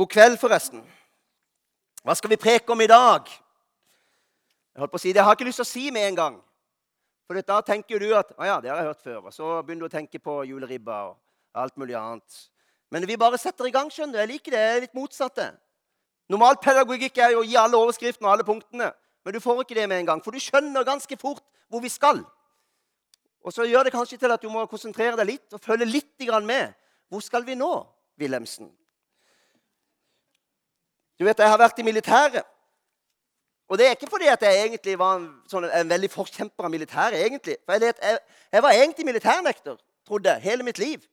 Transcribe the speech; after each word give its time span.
God 0.00 0.08
kveld, 0.08 0.38
forresten. 0.40 0.80
Hva 2.00 2.14
skal 2.16 2.30
vi 2.32 2.36
preke 2.40 2.72
om 2.72 2.80
i 2.80 2.86
dag? 2.88 3.26
Jeg 3.28 4.80
holdt 4.80 4.92
på 4.94 4.96
å 4.96 5.02
si, 5.02 5.10
det 5.12 5.20
har 5.20 5.34
jeg 5.34 5.36
ikke 5.36 5.48
lyst 5.50 5.60
til 5.60 5.66
å 5.66 5.68
si 5.68 5.82
med 5.92 6.06
en 6.08 6.16
gang. 6.16 6.38
For 7.28 7.36
da 7.44 7.58
tenker 7.60 8.00
du 8.00 8.06
at 8.16 8.30
å 8.32 8.46
ja, 8.48 8.54
det 8.64 8.70
har 8.72 8.80
jeg 8.80 8.88
hørt 8.88 9.04
før. 9.04 9.18
Og 9.28 9.34
så 9.36 9.50
begynner 9.58 9.84
du 9.84 9.90
å 9.90 9.92
tenke 9.92 10.16
på 10.16 10.38
juleribba 10.48 11.02
og 11.10 11.60
alt 11.60 11.76
mulig 11.76 11.98
annet. 12.00 12.38
Men 12.88 13.04
vi 13.10 13.18
bare 13.20 13.42
setter 13.42 13.68
i 13.68 13.74
gang. 13.76 13.92
skjønner 13.92 14.16
du. 14.16 14.22
Jeg 14.22 14.32
liker 14.32 14.56
det. 14.56 14.64
Det 14.64 14.72
er 14.78 14.82
litt 14.86 14.96
motsatte. 14.96 15.50
Normal 16.32 16.56
pedagogikk 16.64 17.20
er 17.20 17.36
jo 17.36 17.44
å 17.44 17.46
gi 17.52 17.60
alle 17.60 17.84
overskriftene 17.84 18.24
og 18.24 18.32
alle 18.38 18.48
punktene. 18.48 18.90
Men 19.20 19.36
du 19.36 19.40
får 19.44 19.66
ikke 19.66 19.82
det 19.82 19.88
med 19.92 20.00
en 20.00 20.12
gang, 20.14 20.24
for 20.24 20.32
du 20.32 20.40
skjønner 20.40 20.88
ganske 20.88 21.20
fort 21.20 21.44
hvor 21.68 21.84
vi 21.84 21.92
skal. 21.92 22.24
Og 23.44 23.52
så 23.52 23.68
gjør 23.68 23.84
det 23.84 23.98
kanskje 23.98 24.24
til 24.24 24.32
at 24.32 24.40
du 24.40 24.48
må 24.48 24.64
konsentrere 24.64 25.20
deg 25.20 25.34
litt 25.36 25.52
og 25.52 25.60
følge 25.60 25.92
litt 25.92 26.30
med. 26.40 26.72
Hvor 27.12 27.20
skal 27.20 27.44
vi 27.44 27.60
nå, 27.60 27.74
Wilhelmsen? 28.16 28.79
Du 31.20 31.24
vet, 31.24 31.38
Jeg 31.38 31.50
har 31.50 31.58
vært 31.58 31.78
i 31.78 31.82
militæret. 31.82 32.42
Og 33.68 33.78
det 33.78 33.86
er 33.86 33.90
ikke 33.90 34.10
fordi 34.10 34.26
at 34.26 34.42
jeg 34.42 34.62
egentlig 34.66 34.98
var 34.98 35.16
en, 35.16 35.26
sånn, 35.48 35.66
en 35.68 35.90
veldig 35.90 36.08
forkjemper 36.10 36.64
av 36.64 36.70
militæret. 36.70 37.20
egentlig. 37.26 37.56
For 37.66 37.72
jeg, 37.72 37.94
jeg, 38.02 38.18
jeg, 38.52 38.62
var 38.62 38.70
egentlig 38.70 39.06
militærnekter, 39.06 39.76
trodde 40.06 40.30
jeg, 40.30 40.40
hele 40.40 40.62
mitt 40.62 40.78
liv. 40.78 41.04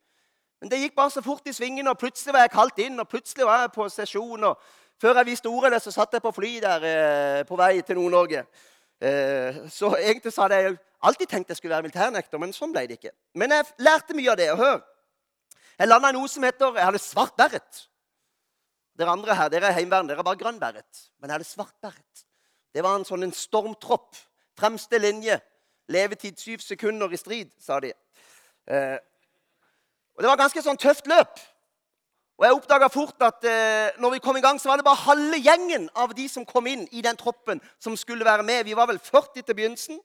Men 0.62 0.72
det 0.72 0.80
gikk 0.80 0.96
bare 0.96 1.12
så 1.12 1.22
fort 1.22 1.44
i 1.46 1.54
svingene, 1.54 1.90
og 1.90 2.00
plutselig 2.00 2.34
var 2.34 2.48
jeg 2.48 2.54
kalt 2.56 2.80
inn. 2.80 3.00
og 3.00 3.08
plutselig 3.08 3.46
var 3.46 3.60
jeg 3.66 3.72
på 3.72 3.90
sesjon, 3.90 4.44
og 4.44 4.60
Før 5.02 5.14
jeg 5.16 5.26
visste 5.26 5.48
ordet, 5.48 5.82
så 5.82 5.92
satt 5.92 6.14
jeg 6.14 6.22
på 6.22 6.32
fly 6.32 6.56
der 6.60 6.86
eh, 6.90 7.44
på 7.46 7.56
vei 7.56 7.82
til 7.86 8.00
Nord-Norge. 8.00 8.40
Eh, 9.02 9.60
så 9.70 9.92
egentlig 9.94 10.34
så 10.34 10.42
hadde 10.42 10.56
jeg 10.56 10.78
alltid 11.02 11.28
tenkt 11.28 11.50
jeg 11.50 11.58
skulle 11.58 11.76
være 11.76 11.86
militærnekter, 11.86 12.42
men 12.42 12.54
sånn 12.54 12.74
ble 12.74 12.88
det 12.90 12.98
ikke. 12.98 13.12
Men 13.38 13.54
jeg 13.54 13.68
lærte 13.86 14.18
mye 14.18 14.32
av 14.32 14.40
det. 14.40 14.48
og 14.52 14.58
hør. 14.58 14.80
Jeg 15.78 15.92
landa 15.92 16.10
i 16.10 16.18
noe 16.18 16.28
som 16.28 16.44
heter 16.44 16.74
Jeg 16.80 16.86
hadde 16.90 17.04
svart 17.04 17.38
beret. 17.38 17.84
Dere 18.98 19.14
andre 19.14 19.36
her, 19.38 19.50
dere 19.54 19.70
er 19.70 19.78
heimevern. 19.78 20.08
Dere 20.10 20.24
er 20.24 20.28
bare 20.28 20.40
grønnbæret. 20.40 21.04
Men 21.22 21.30
her 21.30 21.38
er 21.38 21.46
det 21.46 21.52
svartbæret. 21.52 22.24
Det 22.74 22.84
var 22.84 22.98
en 22.98 23.06
sånn 23.06 23.28
en 23.28 23.36
stormtropp. 23.36 24.18
Fremste 24.58 25.00
linje. 25.02 25.38
Levetid 25.94 26.40
syv 26.42 26.64
sekunder 26.66 27.14
i 27.14 27.20
strid, 27.20 27.52
sa 27.62 27.80
de. 27.80 27.94
Eh, 28.68 28.98
og 30.18 30.24
Det 30.24 30.32
var 30.32 30.42
ganske 30.42 30.62
sånn 30.66 30.80
tøft 30.82 31.08
løp. 31.08 31.40
Og 32.38 32.46
jeg 32.46 32.54
oppdaga 32.54 32.90
fort 32.94 33.24
at 33.26 33.46
eh, 33.50 33.96
når 34.02 34.18
vi 34.18 34.22
kom 34.22 34.38
i 34.38 34.42
gang, 34.42 34.60
så 34.62 34.70
var 34.70 34.78
det 34.78 34.86
bare 34.86 35.06
halve 35.08 35.40
gjengen 35.42 35.88
av 35.98 36.14
de 36.18 36.28
som 36.30 36.46
kom 36.46 36.68
inn 36.70 36.84
i 36.92 37.02
den 37.02 37.18
troppen, 37.18 37.62
som 37.82 37.96
skulle 37.98 38.26
være 38.26 38.46
med. 38.46 38.66
Vi 38.66 38.76
var 38.78 38.90
vel 38.90 39.00
40 39.02 39.42
til 39.42 39.56
begynnelsen, 39.56 40.02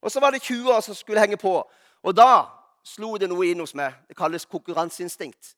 og 0.00 0.12
så 0.12 0.20
var 0.20 0.32
det 0.32 0.44
20 0.44 0.72
år 0.72 0.80
som 0.84 0.96
skulle 0.96 1.20
henge 1.20 1.36
på. 1.40 1.52
Og 2.04 2.16
da 2.16 2.46
slo 2.86 3.16
det 3.20 3.28
noe 3.28 3.48
inn 3.50 3.60
hos 3.60 3.74
meg. 3.76 3.96
Det 4.08 4.16
kalles 4.16 4.48
konkurranseinstinkt. 4.48 5.56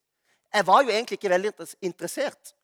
Jeg 0.54 0.66
var 0.66 0.82
jo 0.82 0.94
egentlig 0.94 1.18
ikke 1.20 1.30
veldig 1.30 1.52
interessert. 1.84 2.54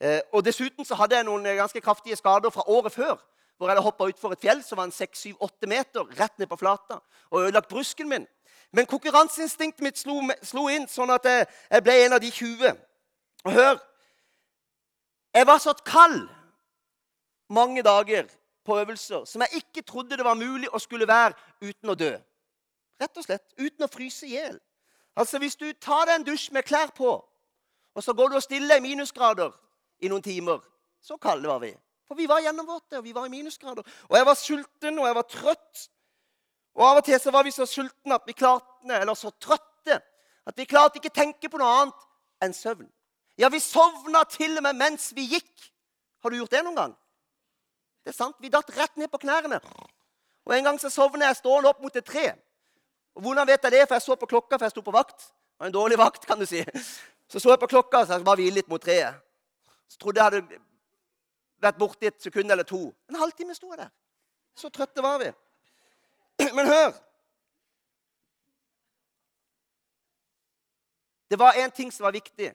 Eh, 0.00 0.20
og 0.32 0.44
dessuten 0.44 0.84
så 0.84 0.94
hadde 0.94 1.16
jeg 1.16 1.24
noen 1.24 1.44
ganske 1.56 1.80
kraftige 1.80 2.16
skader 2.16 2.50
fra 2.50 2.68
året 2.68 2.92
før. 2.92 3.16
Hvor 3.56 3.68
jeg 3.68 3.72
hadde 3.76 3.84
hoppa 3.84 4.08
utfor 4.10 4.32
et 4.32 4.40
fjell 4.40 4.62
som 4.64 4.76
var 4.76 4.90
en 4.90 4.92
6-7-8 4.92 5.68
meter 5.68 6.18
rett 6.20 6.38
ned 6.38 6.46
på 6.46 6.58
flata. 6.60 6.98
Og 7.30 7.42
ødelagt 7.46 7.68
brusken 7.68 8.08
min. 8.08 8.26
Men 8.72 8.86
konkurranseinstinktet 8.86 9.80
mitt 9.80 9.98
slo, 9.98 10.20
slo, 10.42 10.66
inn, 10.68 10.88
sånn 10.88 11.10
at 11.14 11.24
jeg, 11.24 11.46
jeg, 11.70 11.84
ble 11.86 11.94
en 12.04 12.16
av 12.16 12.20
de 12.20 12.30
20. 12.30 12.80
Og 13.46 13.52
hør 13.52 13.78
Jeg 15.36 15.46
var 15.46 15.58
så 15.60 15.72
kald 15.84 16.28
mange 17.48 17.82
dager 17.82 18.24
på 18.64 18.78
øvelser 18.80 19.24
som 19.24 19.42
jeg 19.44 19.60
ikke 19.60 19.82
trodde 19.82 20.16
det 20.16 20.24
var 20.24 20.34
mulig 20.34 20.70
å 20.72 20.80
skulle 20.80 21.08
være 21.08 21.34
uten 21.60 21.92
å 21.92 21.94
dø. 21.94 22.14
Rett 23.00 23.20
og 23.20 23.24
slett. 23.24 23.44
Uten 23.60 23.84
å 23.84 23.90
fryse 23.92 24.26
i 24.26 24.32
hjel. 24.32 24.56
Altså, 25.16 25.38
hvis 25.38 25.56
du 25.56 25.68
tar 25.72 26.08
deg 26.08 26.14
en 26.16 26.26
dusj 26.26 26.50
med 26.52 26.64
klær 26.64 26.92
på, 26.96 27.12
og 27.94 28.04
så 28.04 28.12
går 28.12 28.32
du 28.32 28.36
og 28.36 28.44
stiller 28.44 28.74
deg 28.74 28.84
i 28.84 28.88
minusgrader 28.88 29.52
i 30.00 30.08
noen 30.08 30.22
timer 30.22 30.60
Så 31.00 31.16
kalde 31.22 31.48
var 31.48 31.60
vi. 31.62 31.70
For 32.06 32.18
vi 32.18 32.26
var 32.26 32.40
gjennomvåte, 32.42 32.98
og 32.98 33.04
vi 33.04 33.12
var 33.14 33.26
i 33.26 33.30
minusgrader. 33.30 33.82
Og 34.08 34.16
jeg 34.16 34.26
var 34.26 34.34
sulten, 34.34 34.98
og 34.98 35.06
jeg 35.06 35.14
var 35.14 35.26
trøtt. 35.30 35.84
Og 36.74 36.84
Av 36.86 36.98
og 37.00 37.04
til 37.06 37.20
så 37.20 37.30
var 37.30 37.46
vi 37.46 37.52
så 37.54 37.66
sultne 37.66 38.14
at 38.14 38.26
vi 38.26 38.34
klarte, 38.36 38.66
eller 38.90 39.14
så 39.14 39.30
trøtte 39.40 40.00
at 40.46 40.58
vi 40.58 40.66
klarte 40.68 41.00
ikke 41.00 41.14
tenke 41.14 41.50
på 41.50 41.58
noe 41.58 41.72
annet 41.80 42.06
enn 42.42 42.54
søvn. 42.54 42.88
Ja, 43.38 43.50
vi 43.52 43.60
sovna 43.60 44.24
til 44.30 44.56
og 44.56 44.64
med 44.64 44.78
mens 44.78 45.10
vi 45.16 45.26
gikk. 45.30 45.70
Har 46.22 46.30
du 46.30 46.38
gjort 46.38 46.54
det 46.54 46.62
noen 46.64 46.78
gang? 46.78 46.94
Det 48.04 48.14
er 48.14 48.16
sant. 48.16 48.36
Vi 48.40 48.50
datt 48.52 48.70
rett 48.76 48.96
ned 48.96 49.10
på 49.12 49.20
knærne. 49.22 49.60
Og 50.46 50.54
En 50.54 50.64
gang 50.64 50.78
så 50.80 50.90
sovna 50.90 51.26
jeg 51.26 51.40
stående 51.42 51.68
opp 51.68 51.82
mot 51.82 51.96
et 51.96 52.06
tre. 52.06 52.32
Og 53.16 53.22
Hvordan 53.22 53.46
vet 53.46 53.62
jeg 53.62 53.72
det? 53.72 53.82
For 53.88 53.94
jeg 53.94 54.02
så 54.02 54.16
på 54.16 54.30
klokka, 54.30 54.58
for 54.58 54.64
jeg 54.64 54.76
sto 54.76 54.84
på 54.86 54.94
vakt. 54.94 55.18
Det 55.18 55.64
var 55.64 55.66
en 55.66 55.74
dårlig 55.74 55.98
vakt, 55.98 56.26
kan 56.26 56.38
du 56.38 56.46
si. 56.46 56.62
Så 57.28 57.40
så 57.40 57.50
jeg 57.50 57.58
på 57.58 57.66
klokka, 57.66 58.04
så 58.06 58.14
jeg 58.14 58.24
bare 58.24 58.38
hvile 58.38 58.60
litt 58.60 58.68
mot 58.70 58.82
treet. 58.82 59.16
Så 59.88 59.98
trodde 59.98 60.20
jeg 60.20 60.24
hadde 60.30 60.60
vært 61.62 61.78
borte 61.78 62.06
et 62.06 62.22
sekund 62.22 62.50
eller 62.50 62.66
to. 62.66 62.88
En 63.10 63.18
halvtime 63.20 63.54
sto 63.54 63.70
jeg 63.72 63.80
der. 63.84 63.92
Så 64.56 64.70
trøtte 64.72 65.02
var 65.04 65.18
vi. 65.22 65.32
Men 66.56 66.66
hør! 66.66 66.94
Det 71.30 71.38
var 71.38 71.58
én 71.58 71.70
ting 71.74 71.92
som 71.92 72.04
var 72.04 72.14
viktig. 72.14 72.52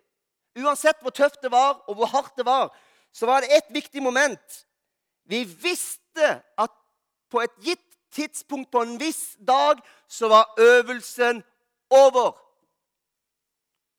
Uansett 0.55 0.99
hvor 1.01 1.11
tøft 1.11 1.41
det 1.43 1.51
var, 1.51 1.83
og 1.87 1.95
hvor 1.95 2.05
hardt 2.05 2.37
det 2.37 2.45
var, 2.45 2.71
så 3.11 3.25
var 3.25 3.41
det 3.41 3.55
ett 3.57 3.67
viktig 3.69 4.03
moment. 4.03 4.67
Vi 5.23 5.43
visste 5.43 6.41
at 6.57 6.71
på 7.29 7.41
et 7.41 7.55
gitt 7.63 7.87
tidspunkt 8.11 8.71
på 8.71 8.81
en 8.83 8.97
viss 8.99 9.35
dag 9.47 9.79
så 10.07 10.27
var 10.27 10.55
øvelsen 10.59 11.43
over. 11.89 12.35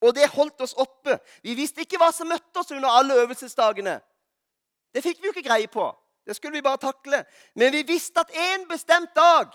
Og 0.03 0.15
det 0.15 0.27
holdt 0.35 0.61
oss 0.61 0.75
oppe. 0.75 1.15
Vi 1.43 1.55
visste 1.55 1.85
ikke 1.85 1.99
hva 2.01 2.11
som 2.11 2.27
møtte 2.27 2.59
oss 2.59 2.71
under 2.75 2.91
alle 2.91 3.15
øvelsesdagene. 3.23 3.97
Det 4.93 5.03
fikk 5.03 5.21
vi 5.21 5.29
jo 5.29 5.33
ikke 5.35 5.47
greie 5.47 5.69
på. 5.71 5.87
Det 6.27 6.35
skulle 6.35 6.59
vi 6.59 6.65
bare 6.65 6.81
takle. 6.81 7.23
Men 7.55 7.71
vi 7.71 7.85
visste 7.87 8.19
at 8.19 8.33
en 8.51 8.67
bestemt 8.67 9.15
dag 9.15 9.53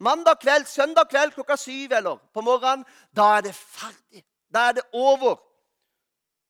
Mandag 0.00 0.40
kveld, 0.40 0.66
søndag 0.66 1.08
kveld 1.10 1.32
klokka 1.34 1.56
syv 1.56 1.92
eller 1.92 2.16
på 2.34 2.40
morgenen. 2.40 2.84
Da 3.16 3.22
er 3.36 3.40
det 3.40 3.54
ferdig. 3.54 4.22
Da 4.54 4.68
er 4.68 4.72
det 4.72 4.82
over. 4.92 5.40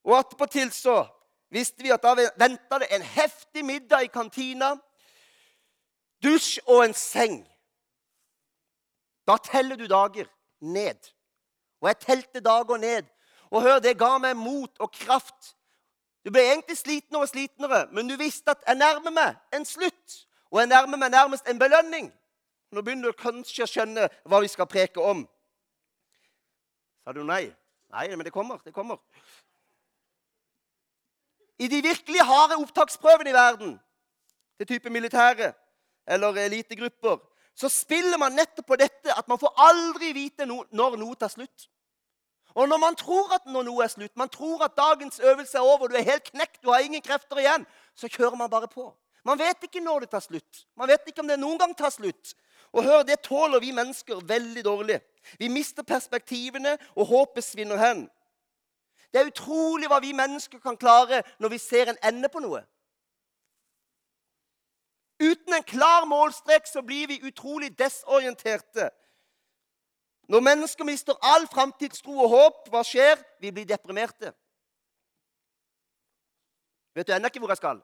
Og 0.05 0.19
attpåtil 0.19 0.73
så 0.73 1.07
visste 1.51 1.83
vi 1.83 1.91
at 1.91 2.03
da 2.03 2.29
venta 2.37 2.79
det 2.79 2.91
en 2.93 3.03
heftig 3.03 3.65
middag 3.65 4.05
i 4.05 4.13
kantina. 4.13 4.75
Dusj 6.23 6.59
og 6.67 6.85
en 6.85 6.95
seng. 6.95 7.41
Da 9.27 9.37
teller 9.45 9.77
du 9.77 9.87
dager 9.87 10.29
ned. 10.61 11.01
Og 11.81 11.89
jeg 11.89 11.99
telte 12.05 12.41
dager 12.45 12.77
ned. 12.77 13.09
Og 13.51 13.63
hør, 13.63 13.79
det 13.79 13.99
ga 13.99 14.19
meg 14.19 14.37
mot 14.37 14.73
og 14.79 14.93
kraft. 14.93 15.55
Du 16.25 16.33
ble 16.35 16.43
egentlig 16.45 16.77
slitnere 16.77 17.25
og 17.25 17.31
slitnere, 17.31 17.87
men 17.93 18.09
du 18.09 18.17
visste 18.21 18.53
at 18.53 18.65
jeg 18.67 18.77
nærmer 18.77 19.15
meg 19.15 19.37
en 19.55 19.65
slutt. 19.65 20.19
Og 20.51 20.61
jeg 20.61 20.69
nærmer 20.69 21.01
meg 21.01 21.11
nærmest 21.11 21.49
en 21.49 21.59
belønning. 21.59 22.11
Nå 22.73 22.83
begynner 22.83 23.13
du 23.13 23.17
kanskje 23.17 23.65
å 23.65 23.71
skjønne 23.71 24.09
hva 24.29 24.41
vi 24.45 24.51
skal 24.53 24.69
preke 24.69 25.01
om. 25.01 25.25
Sa 27.05 27.15
du 27.17 27.23
nei? 27.25 27.47
Nei, 27.89 28.09
men 28.13 28.27
det 28.27 28.35
kommer. 28.35 28.61
Det 28.65 28.75
kommer. 28.77 29.01
I 31.59 31.69
de 31.69 31.81
virkelig 31.83 32.21
harde 32.23 32.59
opptaksprøvene 32.61 33.31
i 33.31 33.35
verden, 33.35 33.79
til 34.59 34.67
type 34.67 34.91
militære 34.91 35.53
eller 36.07 36.37
elitegrupper, 36.45 37.19
så 37.55 37.69
spiller 37.69 38.19
man 38.19 38.37
nettopp 38.37 38.67
på 38.67 38.77
dette 38.79 39.15
at 39.15 39.29
man 39.29 39.39
får 39.39 39.55
aldri 39.65 40.13
vite 40.15 40.47
no 40.47 40.61
når 40.71 40.97
noe 41.01 41.17
tar 41.19 41.33
slutt. 41.33 41.67
Og 42.55 42.69
når 42.69 42.79
man 42.79 42.97
tror 42.97 43.35
at 43.35 43.47
når 43.47 43.67
noe 43.69 43.85
er 43.85 43.93
slutt, 43.93 44.17
man 44.17 44.29
tror 44.29 44.65
at 44.65 44.77
dagens 44.77 45.21
øvelse 45.21 45.59
er 45.59 45.63
over, 45.63 45.89
du 45.89 45.95
er 45.95 46.07
helt 46.07 46.31
knekt, 46.31 46.63
du 46.63 46.71
har 46.71 46.79
ingen 46.79 47.03
krefter 47.03 47.39
igjen, 47.39 47.67
så 47.95 48.09
kjører 48.09 48.37
man 48.37 48.51
bare 48.51 48.69
på. 48.69 48.89
Man 49.25 49.39
vet 49.39 49.63
ikke 49.63 49.81
når 49.81 50.01
det 50.01 50.11
tar 50.11 50.25
slutt. 50.25 50.67
Man 50.77 50.89
vet 50.89 51.07
ikke 51.07 51.21
om 51.21 51.29
det 51.29 51.39
noen 51.39 51.59
gang 51.59 51.75
tar 51.77 51.91
slutt. 51.91 52.35
Og 52.73 52.85
hør, 52.85 53.03
Det 53.03 53.21
tåler 53.23 53.61
vi 53.61 53.73
mennesker 53.73 54.25
veldig 54.25 54.65
dårlig. 54.65 55.01
Vi 55.39 55.49
mister 55.49 55.83
perspektivene, 55.83 56.79
og 56.97 57.07
håpet 57.07 57.45
svinner 57.45 57.77
hen. 57.77 58.09
Det 59.13 59.21
er 59.21 59.31
utrolig 59.31 59.89
hva 59.89 60.01
vi 60.01 60.13
mennesker 60.13 60.59
kan 60.59 60.77
klare 60.77 61.23
når 61.39 61.49
vi 61.49 61.59
ser 61.59 61.89
en 61.89 62.01
ende 62.05 62.29
på 62.29 62.41
noe. 62.45 62.61
Uten 65.21 65.55
en 65.55 65.65
klar 65.65 66.05
målstrek 66.07 66.67
så 66.67 66.83
blir 66.83 67.09
vi 67.09 67.21
utrolig 67.27 67.73
desorienterte. 67.79 68.91
Når 70.29 70.45
mennesker 70.45 70.85
mister 70.85 71.17
all 71.25 71.47
framtidstro 71.49 72.13
og 72.25 72.29
håp, 72.29 72.69
hva 72.73 72.83
skjer? 72.85 73.21
Vi 73.41 73.53
blir 73.53 73.65
deprimerte. 73.69 74.35
Vet 76.95 77.09
du 77.09 77.15
ennå 77.15 77.31
ikke 77.31 77.41
hvor 77.41 77.53
jeg 77.55 77.61
skal? 77.61 77.81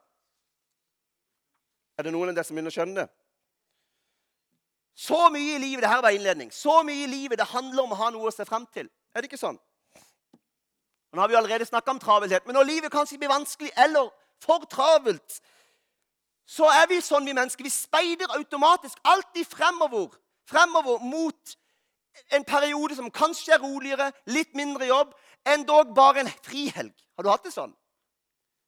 Er 1.97 2.05
det 2.05 2.11
noen 2.13 2.29
av 2.29 2.35
dere 2.37 2.45
som 2.45 2.57
begynner 2.57 2.73
å 2.73 2.75
skjønne 2.75 2.99
det? 2.99 3.07
Så 4.95 5.17
mye 5.31 5.55
i 5.55 5.59
livet 5.59 5.83
det 5.83 5.91
her 5.91 6.03
var 6.03 6.15
innledning, 6.15 6.51
så 6.55 6.81
mye 6.87 7.03
i 7.03 7.11
livet 7.11 7.39
det 7.39 7.49
handler 7.51 7.83
om 7.83 7.95
å 7.95 7.99
ha 7.99 8.11
noe 8.13 8.29
å 8.29 8.35
se 8.35 8.45
frem 8.47 8.67
til. 8.71 8.87
Er 9.11 9.23
det 9.23 9.31
ikke 9.31 9.41
sånn? 9.41 9.57
Nå 11.15 11.23
har 11.23 11.31
vi 11.31 11.37
allerede 11.39 11.67
snakka 11.67 11.91
om 11.91 11.99
travelhet, 11.99 12.45
men 12.45 12.55
når 12.59 12.67
livet 12.67 12.91
kanskje 12.91 13.17
blir 13.19 13.31
vanskelig 13.31 13.71
eller 13.79 14.11
for 14.43 14.67
travelt, 14.71 15.39
så 16.45 16.67
er 16.69 16.87
vi 16.91 16.99
sånn, 17.01 17.25
vi 17.25 17.33
mennesker. 17.33 17.65
Vi 17.65 17.73
speider 17.73 18.35
automatisk 18.35 18.99
alltid 19.03 19.47
fremover, 19.47 20.11
fremover 20.45 20.99
mot 21.01 21.55
en 22.31 22.45
periode 22.47 22.95
som 22.95 23.11
kanskje 23.11 23.55
er 23.55 23.63
roligere, 23.63 24.11
litt 24.25 24.53
mindre 24.57 24.87
jobb, 24.89 25.13
enn 25.45 25.65
dog 25.67 25.93
bare 25.95 26.23
en 26.23 26.31
frihelg. 26.43 26.93
Har 27.15 27.23
du 27.23 27.31
hatt 27.31 27.45
det 27.47 27.53
sånn? 27.53 27.73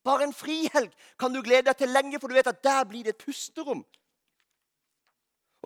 Bare 0.08 0.28
en 0.28 0.36
frihelg 0.36 0.94
kan 1.20 1.34
du 1.34 1.42
glede 1.44 1.68
deg 1.70 1.80
til 1.82 1.92
lenge, 1.92 2.20
for 2.20 2.32
du 2.32 2.38
vet 2.38 2.48
at 2.48 2.64
der 2.64 2.86
blir 2.88 3.04
det 3.04 3.16
et 3.16 3.26
pusterom. 3.26 3.84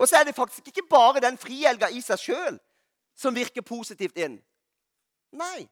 Og 0.00 0.08
så 0.08 0.18
er 0.18 0.26
det 0.26 0.34
faktisk 0.34 0.72
ikke 0.72 0.88
bare 0.90 1.22
den 1.22 1.38
frihelga 1.38 1.90
i 1.92 2.00
seg 2.02 2.18
sjøl 2.18 2.58
som 3.14 3.36
virker 3.36 3.62
positivt 3.62 4.16
inn. 4.18 4.38
Nei, 5.36 5.68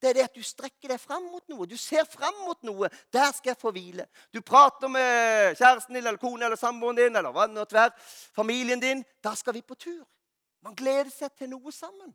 det 0.00 0.10
er 0.10 0.18
det 0.18 0.24
at 0.28 0.36
du 0.36 0.44
strekker 0.44 0.92
deg 0.92 1.00
fram 1.00 1.24
mot 1.32 1.44
noe. 1.48 1.66
Du 1.68 1.76
ser 1.80 2.06
fram 2.08 2.34
mot 2.44 2.58
noe. 2.68 2.88
Der 3.12 3.30
skal 3.34 3.52
jeg 3.52 3.60
få 3.60 3.72
hvile. 3.74 4.06
Du 4.32 4.42
prater 4.44 4.90
med 4.92 5.56
kjæresten 5.58 5.96
din 5.96 6.04
eller 6.04 6.20
kone 6.20 6.44
eller 6.46 6.60
samboeren 6.60 6.98
din 6.98 7.16
eller 7.16 7.32
hva 7.32 7.46
det 7.48 7.66
være, 7.72 7.94
familien 8.36 8.80
din. 8.80 9.04
Da 9.24 9.34
skal 9.34 9.56
vi 9.56 9.64
på 9.64 9.74
tur. 9.74 10.04
Man 10.66 10.74
gleder 10.74 11.12
seg 11.14 11.30
til 11.38 11.52
noe 11.52 11.70
sammen. 11.70 12.10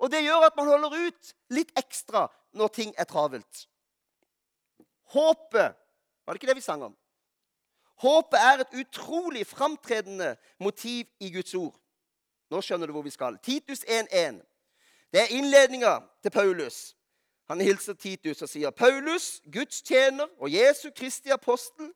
Og 0.00 0.10
det 0.12 0.20
gjør 0.20 0.46
at 0.50 0.56
man 0.56 0.68
holder 0.68 0.96
ut 1.06 1.30
litt 1.56 1.70
ekstra 1.80 2.26
når 2.56 2.72
ting 2.76 2.92
er 2.98 3.08
travelt. 3.08 3.66
Håpet 5.14 5.78
Var 6.26 6.36
det 6.36 6.42
ikke 6.42 6.50
det 6.50 6.60
vi 6.60 6.62
sang 6.62 6.82
om? 6.84 6.92
Håpet 8.04 8.38
er 8.38 8.60
et 8.62 8.74
utrolig 8.82 9.46
framtredende 9.48 10.36
motiv 10.60 11.08
i 11.18 11.30
Guds 11.32 11.54
ord. 11.58 11.74
Nå 12.52 12.60
skjønner 12.62 12.86
du 12.86 12.92
hvor 12.94 13.02
vi 13.02 13.10
skal. 13.10 13.38
Titus 13.42 13.82
1.1. 13.82 14.38
Det 15.10 15.22
er 15.24 15.32
innledninga 15.34 15.96
til 16.22 16.30
Paulus. 16.30 16.94
Han 17.50 17.60
hilser 17.60 17.96
Titus 17.98 18.42
og 18.42 18.48
sier, 18.48 18.70
'Paulus, 18.70 19.40
Guds 19.52 19.82
tjener 19.82 20.28
og 20.38 20.52
Jesu 20.52 20.90
Kristi 20.96 21.32
apostel, 21.34 21.90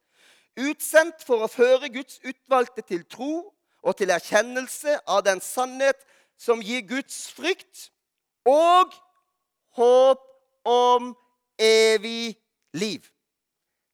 utsendt 0.58 1.22
for 1.22 1.44
å 1.44 1.52
føre 1.52 1.92
Guds 1.92 2.18
utvalgte 2.24 2.82
til 2.82 3.04
tro 3.04 3.53
og 3.84 3.96
til 3.96 4.10
erkjennelse 4.10 4.98
av 5.06 5.22
den 5.26 5.42
sannhet 5.44 6.00
som 6.40 6.62
gir 6.64 6.82
Guds 6.88 7.28
frykt 7.36 7.90
og 8.48 8.94
håp 9.76 10.24
om 10.64 11.12
evig 11.60 12.34
liv. 12.74 13.04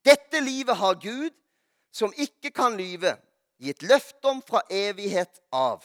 Dette 0.04 0.40
livet 0.40 0.76
har 0.76 0.94
Gud, 0.94 1.34
som 1.92 2.14
ikke 2.16 2.50
kan 2.54 2.76
lyve, 2.78 3.16
gitt 3.60 3.82
løfte 3.82 4.30
om 4.30 4.38
fra 4.46 4.62
evighet 4.70 5.42
av. 5.52 5.82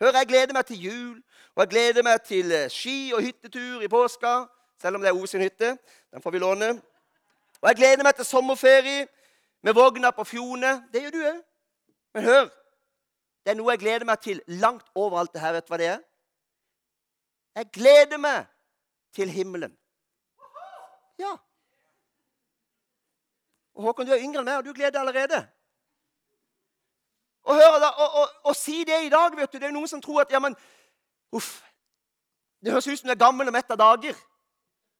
Hør, 0.00 0.12
jeg 0.20 0.28
gleder 0.30 0.54
meg 0.54 0.66
til 0.68 0.84
jul, 0.84 1.16
og 1.56 1.64
jeg 1.64 1.70
gleder 1.72 2.04
meg 2.06 2.20
til 2.22 2.52
eh, 2.54 2.68
ski 2.70 3.10
og 3.16 3.24
hyttetur 3.24 3.82
i 3.82 3.90
påska. 3.90 4.44
Selv 4.78 4.94
om 4.94 5.02
det 5.02 5.10
er 5.10 5.16
Ove 5.16 5.26
sin 5.26 5.42
hytte. 5.42 5.72
Den 6.14 6.22
får 6.22 6.30
vi 6.30 6.38
låne. 6.38 6.68
Og 7.58 7.68
jeg 7.68 7.76
gleder 7.80 8.06
meg 8.06 8.14
til 8.14 8.28
sommerferie 8.28 9.08
med 9.66 9.74
vogna 9.74 10.12
på 10.14 10.24
Fjone. 10.24 10.76
Det 10.92 11.02
gjør 11.02 11.16
du 11.16 11.24
òg. 11.32 11.40
Men 12.14 12.24
hør, 12.30 12.46
det 13.48 13.54
er 13.54 13.56
noe 13.62 13.72
jeg 13.72 13.80
gleder 13.80 14.04
meg 14.04 14.18
til 14.20 14.42
langt 14.60 14.90
over 14.92 15.22
alt 15.22 15.32
det 15.32 15.40
her. 15.40 15.54
Vet 15.56 15.64
du 15.64 15.70
hva 15.72 15.76
det 15.80 15.86
er? 15.88 16.00
Jeg 17.56 17.70
gleder 17.72 18.18
meg 18.20 18.42
til 19.16 19.30
himmelen. 19.32 19.72
Ja. 21.16 21.30
Og 23.72 23.86
Håkon, 23.86 24.04
du 24.04 24.12
er 24.12 24.20
yngre 24.20 24.42
enn 24.42 24.50
meg, 24.50 24.58
og 24.60 24.68
du 24.68 24.74
gleder 24.76 24.98
deg 24.98 25.00
allerede. 25.00 25.40
Og, 27.48 27.54
hør, 27.56 27.78
da, 27.80 27.88
og, 27.88 28.20
og, 28.20 28.36
og, 28.52 28.56
si 28.60 28.84
det 28.84 29.00
i 29.06 29.08
dag, 29.16 29.32
vet 29.40 29.48
du. 29.48 29.56
Det 29.56 29.70
er 29.70 29.72
noen 29.78 29.88
som 29.88 30.04
tror 30.04 30.26
at 30.26 30.36
ja, 30.36 30.42
men, 30.44 30.52
uff, 31.32 31.62
Det 32.60 32.72
høres 32.74 32.90
ut 32.90 33.00
som 33.00 33.08
du 33.08 33.14
er 33.16 33.24
gammel 33.24 33.48
og 33.48 33.56
mett 33.56 33.72
av 33.72 33.80
dager. 33.80 34.20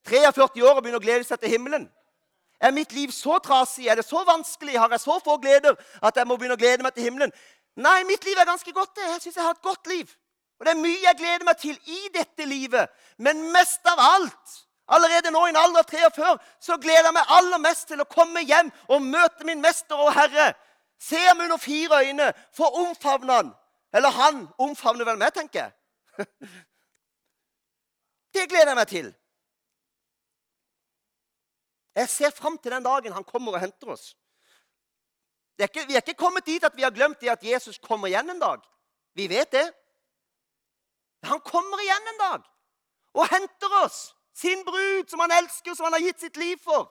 43 0.08 0.64
år 0.64 0.78
og 0.78 0.80
begynner 0.80 1.02
å 1.02 1.04
glede 1.04 1.28
seg 1.28 1.44
til 1.44 1.52
himmelen. 1.52 1.84
Er 2.64 2.72
mitt 2.72 2.96
liv 2.96 3.12
så 3.12 3.36
trasig? 3.44 3.86
Er 3.92 4.00
det 4.00 4.08
så 4.08 4.24
vanskelig? 4.24 4.78
Har 4.78 4.88
jeg 4.96 5.04
så 5.04 5.20
få 5.20 5.36
gleder 5.36 5.76
at 6.00 6.16
jeg 6.16 6.26
må 6.26 6.40
begynne 6.40 6.56
å 6.56 6.64
glede 6.64 6.86
meg 6.86 6.96
til 6.96 7.10
himmelen? 7.10 7.34
Nei, 7.78 7.98
mitt 8.08 8.24
liv 8.26 8.38
er 8.38 8.48
ganske 8.48 8.72
godt. 8.74 8.98
Jeg 8.98 9.20
syns 9.22 9.36
jeg 9.36 9.44
har 9.44 9.54
et 9.54 9.62
godt 9.62 9.86
liv. 9.90 10.10
Og 10.58 10.66
det 10.66 10.72
er 10.72 10.80
mye 10.80 11.02
jeg 11.04 11.18
gleder 11.20 11.46
meg 11.46 11.60
til 11.60 11.76
i 11.86 12.00
dette 12.14 12.46
livet. 12.48 12.90
Men 13.22 13.44
mest 13.54 13.86
av 13.86 14.00
alt 14.02 14.56
Allerede 14.88 15.30
nå 15.30 15.42
i 15.46 15.50
en 15.52 15.58
alder 15.60 15.82
av 15.84 15.90
43 15.90 16.28
så 16.64 16.76
gleder 16.80 17.10
jeg 17.10 17.16
meg 17.18 17.32
aller 17.36 17.60
mest 17.60 17.90
til 17.90 18.00
å 18.00 18.08
komme 18.08 18.40
hjem 18.48 18.70
og 18.88 19.04
møte 19.04 19.44
min 19.44 19.60
mester 19.60 20.00
og 20.00 20.14
herre. 20.16 20.54
Se 20.98 21.20
ham 21.26 21.42
under 21.44 21.60
fire 21.60 22.00
øyne, 22.06 22.30
få 22.56 22.70
omfavne 22.86 23.36
han. 23.36 23.50
Eller 23.92 24.16
han 24.16 24.40
omfavner 24.58 25.04
vel 25.04 25.20
meg, 25.20 25.34
tenker 25.36 25.66
jeg. 25.66 25.72
Det 28.34 28.48
gleder 28.48 28.72
jeg 28.72 28.78
meg 28.80 28.88
til. 28.88 29.12
Jeg 31.98 32.08
ser 32.08 32.32
fram 32.32 32.58
til 32.58 32.72
den 32.72 32.84
dagen 32.84 33.12
han 33.12 33.28
kommer 33.28 33.56
og 33.56 33.60
henter 33.60 33.92
oss. 33.92 34.12
Er 35.58 35.66
ikke, 35.66 35.86
vi 35.86 35.96
er 35.98 36.04
ikke 36.04 36.18
kommet 36.18 36.46
dit 36.46 36.64
at 36.64 36.76
vi 36.76 36.82
har 36.86 36.94
glemt 36.94 37.20
det 37.20 37.32
at 37.32 37.44
Jesus 37.44 37.78
kommer 37.82 38.06
igjen 38.06 38.30
en 38.30 38.40
dag. 38.40 38.62
Vi 39.14 39.26
vet 39.28 39.52
det. 39.52 39.66
Han 41.26 41.40
kommer 41.40 41.80
igjen 41.82 42.12
en 42.12 42.20
dag 42.22 42.46
og 43.18 43.26
henter 43.26 43.72
oss, 43.82 44.14
sin 44.34 44.60
brud, 44.64 45.08
som 45.10 45.20
han 45.24 45.32
elsker, 45.40 45.74
som 45.74 45.88
han 45.88 45.96
har 45.96 46.04
gitt 46.04 46.20
sitt 46.20 46.36
liv 46.36 46.56
for. 46.62 46.86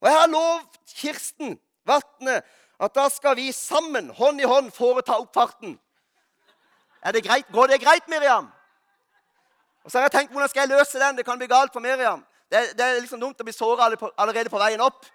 Og 0.00 0.08
jeg 0.08 0.18
har 0.18 0.28
lovt 0.28 0.80
Kirsten 0.92 1.56
Vatne 1.88 2.42
at 2.80 2.94
da 2.96 3.06
skal 3.12 3.36
vi 3.36 3.52
sammen, 3.52 4.10
hånd 4.16 4.40
i 4.40 4.48
hånd, 4.48 4.70
foreta 4.72 5.16
oppfarten. 5.20 5.78
Er 7.04 7.12
det 7.12 7.24
greit? 7.24 7.48
Går 7.52 7.66
det 7.72 7.80
greit, 7.80 8.08
Miriam? 8.08 8.50
Og 9.84 9.90
så 9.90 9.98
har 9.98 10.08
jeg 10.08 10.12
tenkt 10.18 10.32
hvordan 10.32 10.48
skal 10.48 10.66
jeg 10.66 10.76
løse 10.76 11.00
den. 11.00 11.16
Det 11.16 11.24
kan 11.24 11.38
bli 11.38 11.48
galt 11.48 11.72
for 11.72 11.80
Miriam. 11.80 12.24
Det, 12.52 12.72
det 12.76 12.84
er 12.84 13.00
liksom 13.00 13.20
dumt 13.20 13.40
å 13.40 13.46
bli 13.46 13.54
såra 13.54 13.88
allerede 14.16 14.52
på 14.52 14.60
veien 14.60 14.80
opp. 14.84 15.06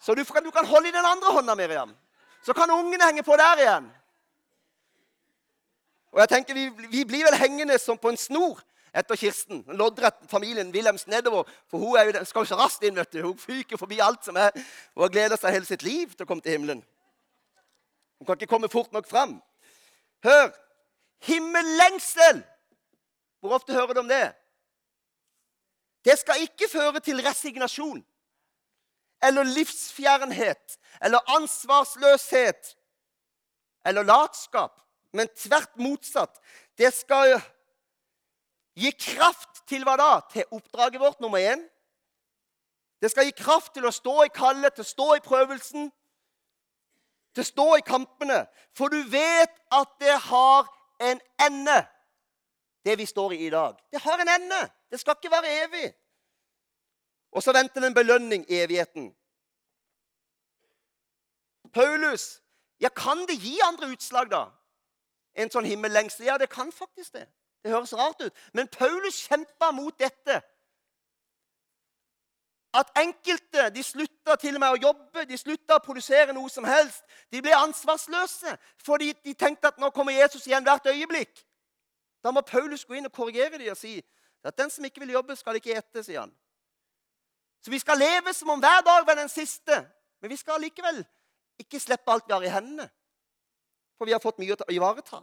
Så 0.00 0.14
du, 0.14 0.22
du 0.22 0.50
kan 0.50 0.66
holde 0.66 0.88
i 0.88 0.92
den 0.92 1.04
andre 1.04 1.32
hånda, 1.32 1.54
Miriam. 1.54 1.96
Så 2.42 2.52
kan 2.52 2.70
ungene 2.70 3.06
henge 3.06 3.22
på 3.22 3.36
der 3.36 3.58
igjen. 3.58 3.90
Og 6.12 6.20
jeg 6.20 6.28
tenker, 6.28 6.54
Vi, 6.54 6.70
vi 6.90 7.04
blir 7.04 7.24
vel 7.24 7.34
hengende 7.34 7.78
som 7.78 7.98
på 7.98 8.08
en 8.08 8.16
snor 8.16 8.60
etter 8.94 9.16
Kirsten. 9.16 9.64
Loddrett 9.66 10.14
familien 10.30 10.72
Wilhelms 10.72 11.06
nedover. 11.06 11.44
For 11.68 11.78
hun 11.78 11.98
jo, 11.98 12.24
skal 12.24 12.40
jo 12.40 12.44
så 12.44 12.56
raskt 12.56 12.84
inn. 12.84 12.96
vet 12.96 13.12
du. 13.12 13.22
Hun 13.22 13.38
fyker 13.38 13.76
forbi 13.76 14.00
alt 14.00 14.24
som 14.24 14.36
er, 14.36 14.50
og 14.94 15.12
gleder 15.12 15.36
seg 15.36 15.52
hele 15.52 15.68
sitt 15.68 15.82
liv 15.82 16.14
til 16.14 16.24
å 16.24 16.28
komme 16.28 16.44
til 16.44 16.56
himmelen. 16.56 16.84
Hun 18.18 18.26
kan 18.26 18.38
ikke 18.38 18.52
komme 18.54 18.72
fort 18.72 18.92
nok 18.92 19.08
fram. 19.08 19.40
Hør! 20.24 20.52
Himmellengsel! 21.26 22.42
Hvor 23.40 23.58
ofte 23.58 23.72
hører 23.72 23.92
du 23.92 24.00
om 24.00 24.08
det? 24.08 24.32
Det 26.04 26.18
skal 26.18 26.42
ikke 26.42 26.68
føre 26.70 27.00
til 27.00 27.20
resignasjon 27.20 28.04
eller 29.22 29.44
livsfjernhet 29.44 30.78
eller 31.00 31.36
ansvarsløshet 31.36 32.74
eller 33.86 34.04
latskap 34.04 34.86
men 35.16 35.28
tvert 35.36 35.76
motsatt. 35.80 36.40
Det 36.78 36.92
skal 36.94 37.38
gi 38.76 38.92
kraft 38.92 39.64
til 39.68 39.86
hva 39.86 39.96
da? 39.98 40.12
Til 40.32 40.48
oppdraget 40.52 41.00
vårt, 41.00 41.20
nummer 41.24 41.40
én. 41.40 41.64
Det 43.00 43.10
skal 43.12 43.28
gi 43.28 43.36
kraft 43.36 43.74
til 43.76 43.86
å 43.88 43.94
stå 43.94 44.24
i 44.26 44.32
kallet, 44.34 44.74
til 44.76 44.84
å 44.84 44.92
stå 44.92 45.08
i 45.16 45.24
prøvelsen, 45.24 45.90
til 47.36 47.44
å 47.44 47.50
stå 47.50 47.66
i 47.76 47.84
kampene. 47.86 48.42
For 48.76 48.92
du 48.92 49.02
vet 49.12 49.52
at 49.72 49.92
det 50.00 50.16
har 50.28 50.68
en 51.00 51.20
ende, 51.44 51.76
det 52.84 52.96
vi 53.00 53.06
står 53.08 53.36
i 53.36 53.46
i 53.46 53.52
dag. 53.52 53.76
Det 53.92 54.00
har 54.00 54.20
en 54.22 54.32
ende. 54.36 54.60
Det 54.90 55.00
skal 55.00 55.16
ikke 55.18 55.32
være 55.32 55.54
evig. 55.64 55.88
Og 57.36 57.44
så 57.44 57.52
venter 57.52 57.82
det 57.84 57.90
en 57.90 57.98
belønning 57.98 58.46
i 58.48 58.62
evigheten. 58.64 59.10
Paulus, 61.72 62.40
ja, 62.80 62.88
kan 62.88 63.26
det 63.28 63.36
gi 63.42 63.58
andre 63.64 63.90
utslag, 63.92 64.30
da? 64.32 64.46
en 65.36 65.52
sånn 65.52 65.68
himmellengsel. 65.68 66.26
Ja, 66.30 66.38
det 66.40 66.50
kan 66.52 66.72
faktisk 66.72 67.16
det. 67.16 67.26
Det 67.64 67.72
høres 67.72 67.94
rart 67.96 68.20
ut. 68.22 68.44
Men 68.54 68.68
Paulus 68.72 69.20
kjempa 69.26 69.72
mot 69.74 69.96
dette. 69.98 70.40
At 72.76 72.90
enkelte 73.00 73.70
de 73.72 73.82
slutta 73.84 74.36
til 74.40 74.58
og 74.58 74.62
med 74.62 74.74
å 74.74 74.80
jobbe, 74.88 75.24
de 75.28 75.38
slutta 75.40 75.78
å 75.78 75.84
produsere 75.84 76.34
noe 76.36 76.50
som 76.52 76.66
helst. 76.68 77.04
De 77.32 77.40
ble 77.42 77.54
ansvarsløse 77.56 78.56
fordi 78.84 79.12
de 79.24 79.32
tenkte 79.34 79.72
at 79.72 79.80
nå 79.80 79.90
kommer 79.96 80.16
Jesus 80.16 80.44
igjen 80.48 80.66
hvert 80.66 80.88
øyeblikk. 80.92 81.40
Da 82.24 82.32
må 82.34 82.42
Paulus 82.44 82.84
gå 82.84 82.98
inn 82.98 83.08
og 83.08 83.14
korrigere 83.14 83.56
dem 83.56 83.72
og 83.72 83.80
si 83.80 83.98
at 84.46 84.56
den 84.58 84.70
som 84.70 84.84
ikke 84.84 85.02
vil 85.02 85.16
jobbe, 85.16 85.34
skal 85.34 85.56
ikke 85.58 85.74
ete, 85.74 86.04
sier 86.06 86.20
han. 86.22 86.34
Så 87.66 87.70
vi 87.70 87.78
skal 87.78 87.98
leve 87.98 88.30
som 88.34 88.50
om 88.50 88.60
hver 88.62 88.82
dag 88.86 89.06
var 89.06 89.16
den 89.18 89.28
siste. 89.28 89.74
Men 90.22 90.30
vi 90.30 90.36
skal 90.38 90.60
likevel 90.62 91.00
ikke 91.58 91.80
slippe 91.82 92.12
alt 92.12 92.28
vi 92.28 92.32
har 92.32 92.44
i 92.46 92.50
hendene. 92.54 92.84
For 93.98 94.06
vi 94.06 94.12
har 94.14 94.20
fått 94.22 94.38
mye 94.38 94.54
å 94.54 94.68
ivareta. 94.70 95.18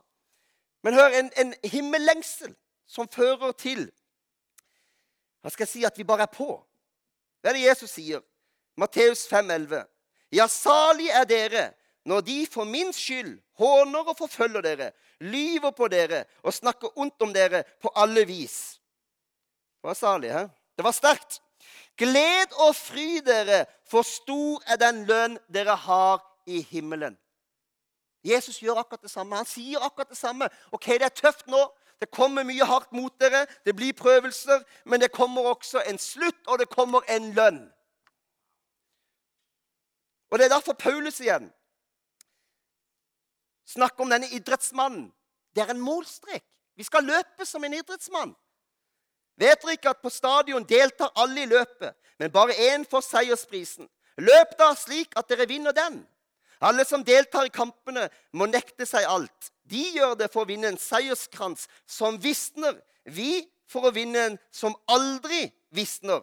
Men 0.83 0.97
hør, 0.99 1.15
en, 1.21 1.29
en 1.39 1.53
himmellengsel 1.63 2.51
som 2.83 3.07
fører 3.07 3.53
til 3.55 3.85
Hva 5.39 5.53
skal 5.53 5.63
jeg 5.63 5.71
si 5.71 5.85
at 5.87 5.95
vi 5.95 6.03
bare 6.03 6.25
er 6.27 6.33
på. 6.33 6.57
Det 7.39 7.53
er 7.53 7.55
det 7.55 7.63
Jesus 7.63 7.93
sier. 7.95 8.19
Matteus 8.75 9.23
5,11. 9.31 9.87
Ja, 10.35 10.49
salig 10.51 11.07
er 11.15 11.29
dere 11.29 11.63
når 12.03 12.27
de 12.27 12.37
for 12.51 12.67
min 12.67 12.91
skyld 12.91 13.37
håner 13.55 14.11
og 14.11 14.19
forfølger 14.19 14.67
dere, 14.67 14.89
lyver 15.23 15.71
på 15.71 15.87
dere 15.87 16.25
og 16.43 16.51
snakker 16.59 16.99
ondt 16.99 17.23
om 17.23 17.31
dere 17.31 17.63
på 17.79 17.95
alle 17.95 18.27
vis. 18.27 18.81
Det 19.79 19.93
var 19.93 19.95
salig, 19.95 20.35
hæ? 20.35 20.43
Det 20.75 20.83
var 20.83 20.99
sterkt. 20.99 21.39
Gled 21.97 22.55
og 22.67 22.75
fry 22.75 23.19
dere, 23.25 23.65
for 23.89 24.01
stor 24.01 24.63
er 24.67 24.79
den 24.81 25.03
lønn 25.05 25.37
dere 25.53 25.75
har 25.75 26.23
i 26.45 26.61
himmelen. 26.61 27.17
Jesus 28.23 28.59
gjør 28.59 28.79
akkurat 28.81 29.01
det 29.01 29.11
samme. 29.11 29.35
Han 29.35 29.45
sier 29.45 29.83
akkurat 29.83 30.09
det 30.09 30.17
samme. 30.17 30.49
Ok, 30.71 30.85
Det 30.85 31.01
er 31.01 31.09
tøft 31.09 31.47
nå. 31.47 31.71
Det 31.99 32.11
kommer 32.11 32.43
mye 32.43 32.65
hardt 32.65 32.91
mot 32.91 33.13
dere. 33.19 33.45
Det 33.65 33.75
blir 33.75 33.93
prøvelser. 33.93 34.63
Men 34.85 35.01
det 35.01 35.11
kommer 35.11 35.41
også 35.41 35.83
en 35.89 35.97
slutt, 35.97 36.47
og 36.47 36.59
det 36.59 36.69
kommer 36.69 37.01
en 37.09 37.31
lønn. 37.33 37.71
Og 40.31 40.39
Det 40.39 40.45
er 40.45 40.49
derfor 40.49 40.73
Paulus 40.73 41.19
igjen 41.19 41.51
snakker 43.65 44.03
om 44.03 44.09
denne 44.09 44.29
idrettsmannen. 44.29 45.13
Det 45.55 45.63
er 45.63 45.71
en 45.71 45.79
målstrek. 45.81 46.43
Vi 46.75 46.83
skal 46.83 47.03
løpe 47.03 47.45
som 47.45 47.63
en 47.63 47.73
idrettsmann. 47.73 48.35
Vet 49.39 49.61
dere 49.63 49.75
ikke 49.77 49.93
at 49.93 50.01
på 50.03 50.11
stadion 50.13 50.65
deltar 50.67 51.13
alle 51.17 51.43
i 51.43 51.49
løpet, 51.49 51.95
men 52.19 52.31
bare 52.31 52.55
én 52.71 52.85
får 52.89 53.05
seiersprisen? 53.07 53.89
Løp 54.21 54.57
da 54.59 54.73
slik 54.77 55.15
at 55.17 55.29
dere 55.29 55.47
vinner 55.49 55.73
den. 55.73 56.03
Alle 56.63 56.85
som 56.85 57.03
deltar 57.03 57.47
i 57.47 57.53
kampene, 57.53 58.07
må 58.31 58.45
nekte 58.47 58.85
seg 58.87 59.07
alt. 59.09 59.49
De 59.67 59.81
gjør 59.97 60.13
det 60.19 60.29
for 60.31 60.43
å 60.43 60.49
vinne 60.49 60.69
en 60.71 60.79
seierskrans 60.79 61.65
som 61.89 62.19
visner. 62.21 62.77
Vi 63.03 63.41
for 63.67 63.89
å 63.89 63.95
vinne 63.95 64.27
en 64.29 64.37
som 64.53 64.75
aldri 64.91 65.47
visner. 65.75 66.21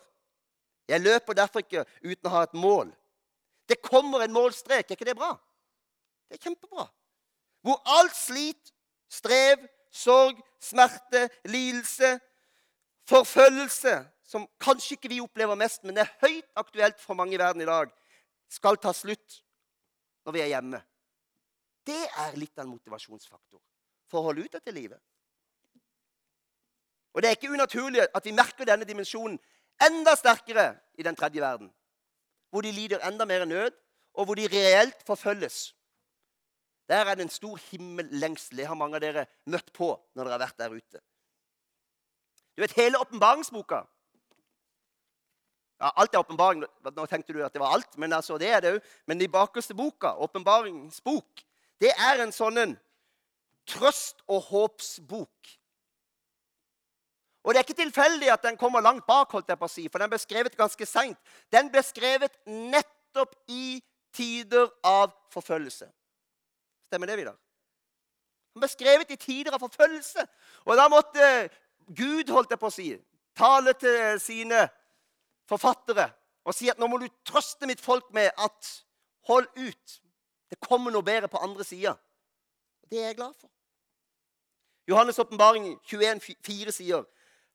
Jeg 0.89 1.05
løper 1.05 1.37
derfor 1.37 1.65
ikke 1.65 1.85
uten 2.03 2.31
å 2.31 2.35
ha 2.35 2.47
et 2.47 2.57
mål. 2.57 2.89
Det 3.69 3.83
kommer 3.83 4.25
en 4.25 4.35
målstrek. 4.35 4.89
Er 4.89 4.97
ikke 4.97 5.11
det 5.11 5.19
bra? 5.19 5.35
Det 6.31 6.39
er 6.39 6.45
kjempebra. 6.47 6.87
Hvor 7.67 7.83
alt 7.99 8.17
slit, 8.17 8.73
strev, 9.11 9.63
sorg, 9.93 10.41
smerte, 10.63 11.29
lidelse, 11.45 12.17
forfølgelse, 13.09 13.95
som 14.25 14.47
kanskje 14.63 14.97
ikke 14.97 15.11
vi 15.11 15.21
opplever 15.23 15.59
mest, 15.59 15.83
men 15.85 15.97
det 15.97 16.05
er 16.05 16.17
høyt 16.23 16.51
aktuelt 16.61 17.01
for 17.03 17.19
mange 17.19 17.35
i 17.35 17.41
verden 17.41 17.63
i 17.63 17.69
dag, 17.69 17.91
skal 18.51 18.79
ta 18.83 18.93
slutt 18.95 19.41
når 20.27 20.37
vi 20.37 20.43
er 20.45 20.53
hjemme. 20.53 20.81
Det 21.87 22.03
er 22.25 22.37
litt 22.39 22.59
av 22.59 22.67
en 22.67 22.75
motivasjonsfaktor 22.75 23.61
for 24.11 24.21
å 24.21 24.29
holde 24.29 24.45
ut 24.45 24.59
dette 24.59 24.75
livet. 24.75 25.01
Og 27.15 27.23
det 27.23 27.31
er 27.31 27.39
ikke 27.39 27.51
unaturlig 27.51 28.05
at 28.07 28.27
vi 28.27 28.35
merker 28.37 28.69
denne 28.69 28.87
dimensjonen 28.87 29.39
enda 29.83 30.15
sterkere 30.19 30.75
i 30.99 31.07
den 31.07 31.17
tredje 31.19 31.43
verden, 31.43 31.71
hvor 32.51 32.63
de 32.63 32.73
lider 32.75 33.03
enda 33.07 33.27
mer 33.27 33.47
nød, 33.49 33.75
og 34.15 34.27
hvor 34.27 34.39
de 34.39 34.49
reelt 34.51 35.03
forfølges. 35.07 35.71
Der 36.91 37.07
er 37.07 37.15
det 37.15 37.23
en 37.23 37.31
stor 37.31 37.59
himmellengsel. 37.71 38.59
Det 38.59 38.67
har 38.67 38.75
mange 38.75 38.99
av 38.99 39.05
dere 39.05 39.27
møtt 39.47 39.71
på 39.73 39.93
når 40.15 40.25
dere 40.25 40.35
har 40.35 40.43
vært 40.43 40.59
der 40.59 40.75
ute. 40.75 41.03
Du 42.61 42.65
vet, 42.67 42.77
hele 42.77 42.99
åpenbaringsboka 43.01 43.87
ja, 45.81 45.93
Alt 45.97 46.15
er 46.15 46.21
åpenbaring. 46.21 46.67
Nå 46.93 47.07
tenkte 47.09 47.33
du 47.33 47.39
at 47.41 47.55
det 47.55 47.63
var 47.63 47.73
alt, 47.73 47.95
men 47.97 48.13
altså, 48.13 48.37
det 48.37 48.51
er 48.53 48.61
det 48.61 48.73
òg. 48.75 48.91
Men 49.09 49.17
de 49.17 49.29
bakerste 49.33 49.73
boka, 49.73 50.11
åpenbaringsbok, 50.21 51.41
det 51.81 51.95
er 51.97 52.21
en 52.21 52.35
sånn 52.37 52.61
en 52.61 52.75
trøst- 53.65 54.21
og 54.29 54.43
håpsbok. 54.51 55.55
Og 57.45 57.55
Det 57.55 57.63
er 57.63 57.65
ikke 57.65 57.79
tilfeldig 57.79 58.29
at 58.29 58.45
den 58.45 58.61
kommer 58.61 58.85
langt 58.85 59.07
bak, 59.09 59.33
holdt 59.33 59.49
jeg 59.49 59.59
på 59.59 59.65
å 59.65 59.73
si, 59.73 59.87
for 59.89 60.05
den 60.05 60.13
ble 60.13 60.21
skrevet 60.21 60.61
ganske 60.61 60.87
seint. 60.87 61.17
Den 61.49 61.73
ble 61.73 61.81
skrevet 61.81 62.37
nettopp 62.45 63.33
i 63.49 63.81
tider 64.13 64.69
av 64.85 65.17
forfølgelse. 65.33 65.89
Stemmer 66.93 67.09
det, 67.09 67.17
Vidar? 67.25 67.41
Den 68.53 68.61
ble 68.67 68.69
skrevet 68.69 69.17
i 69.17 69.17
tider 69.17 69.57
av 69.57 69.65
forfølgelse. 69.65 70.29
Og 70.69 70.77
da 70.77 70.91
måtte 70.93 71.25
Gud, 71.97 72.31
holdt 72.31 72.53
jeg 72.53 72.61
på 72.61 72.71
å 72.71 72.75
si, 72.75 72.89
tale 73.37 73.75
til 73.79 74.21
sine 74.23 74.65
forfattere 75.51 76.11
og 76.47 76.55
si 76.57 76.71
at 76.71 76.79
nå 76.81 76.89
må 76.89 76.99
du 77.01 77.09
trøste 77.27 77.69
mitt 77.69 77.83
folk 77.83 78.09
med 78.17 78.31
at 78.41 78.69
hold 79.29 79.47
ut. 79.59 79.97
Det 80.51 80.59
kommer 80.63 80.95
noe 80.95 81.07
bedre 81.07 81.29
på 81.31 81.41
andre 81.43 81.67
sida. 81.67 81.95
Det 82.91 82.99
er 82.99 83.11
jeg 83.11 83.19
glad 83.21 83.35
for. 83.39 83.51
Johannes' 84.91 85.21
åpenbaring 85.23 85.69
21,4 85.87 86.75
sier 86.75 87.05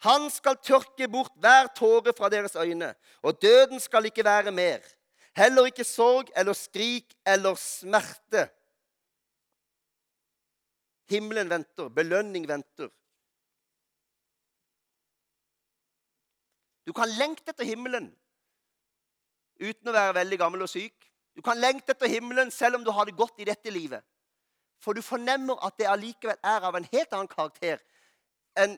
han 0.04 0.28
skal 0.30 0.58
tørke 0.60 1.08
bort 1.08 1.34
hver 1.40 1.70
tåre 1.76 2.12
fra 2.14 2.28
deres 2.30 2.56
øyne, 2.60 2.92
og 3.24 3.40
døden 3.42 3.80
skal 3.80 4.06
ikke 4.06 4.26
være 4.28 4.52
mer. 4.52 4.84
Heller 5.36 5.70
ikke 5.70 5.84
sorg 5.88 6.30
eller 6.36 6.54
skrik 6.54 7.16
eller 7.26 7.56
smerte. 7.60 8.46
Himmelen 11.10 11.50
venter, 11.50 11.90
belønning 11.90 12.48
venter. 12.48 12.92
Kan 16.96 17.12
lengte 17.20 17.52
etter 17.52 17.68
himmelen 17.68 18.10
uten 19.60 19.90
å 19.90 19.96
være 19.96 20.16
veldig 20.20 20.40
gammel 20.40 20.66
og 20.66 20.72
syk. 20.72 20.96
Du 21.36 21.42
kan 21.44 21.60
lengte 21.60 21.94
etter 21.96 22.12
himmelen 22.12 22.52
selv 22.52 22.80
om 22.80 22.84
du 22.86 22.92
har 22.96 23.08
det 23.08 23.18
godt 23.18 23.40
i 23.44 23.48
dette 23.48 23.72
livet. 23.72 24.04
For 24.84 24.96
du 24.96 25.02
fornemmer 25.04 25.60
at 25.66 25.78
det 25.80 25.88
allikevel 25.90 26.38
er 26.44 26.68
av 26.68 26.76
en 26.78 26.88
helt 26.92 27.14
annen 27.16 27.32
karakter 27.32 27.82
enn 28.60 28.76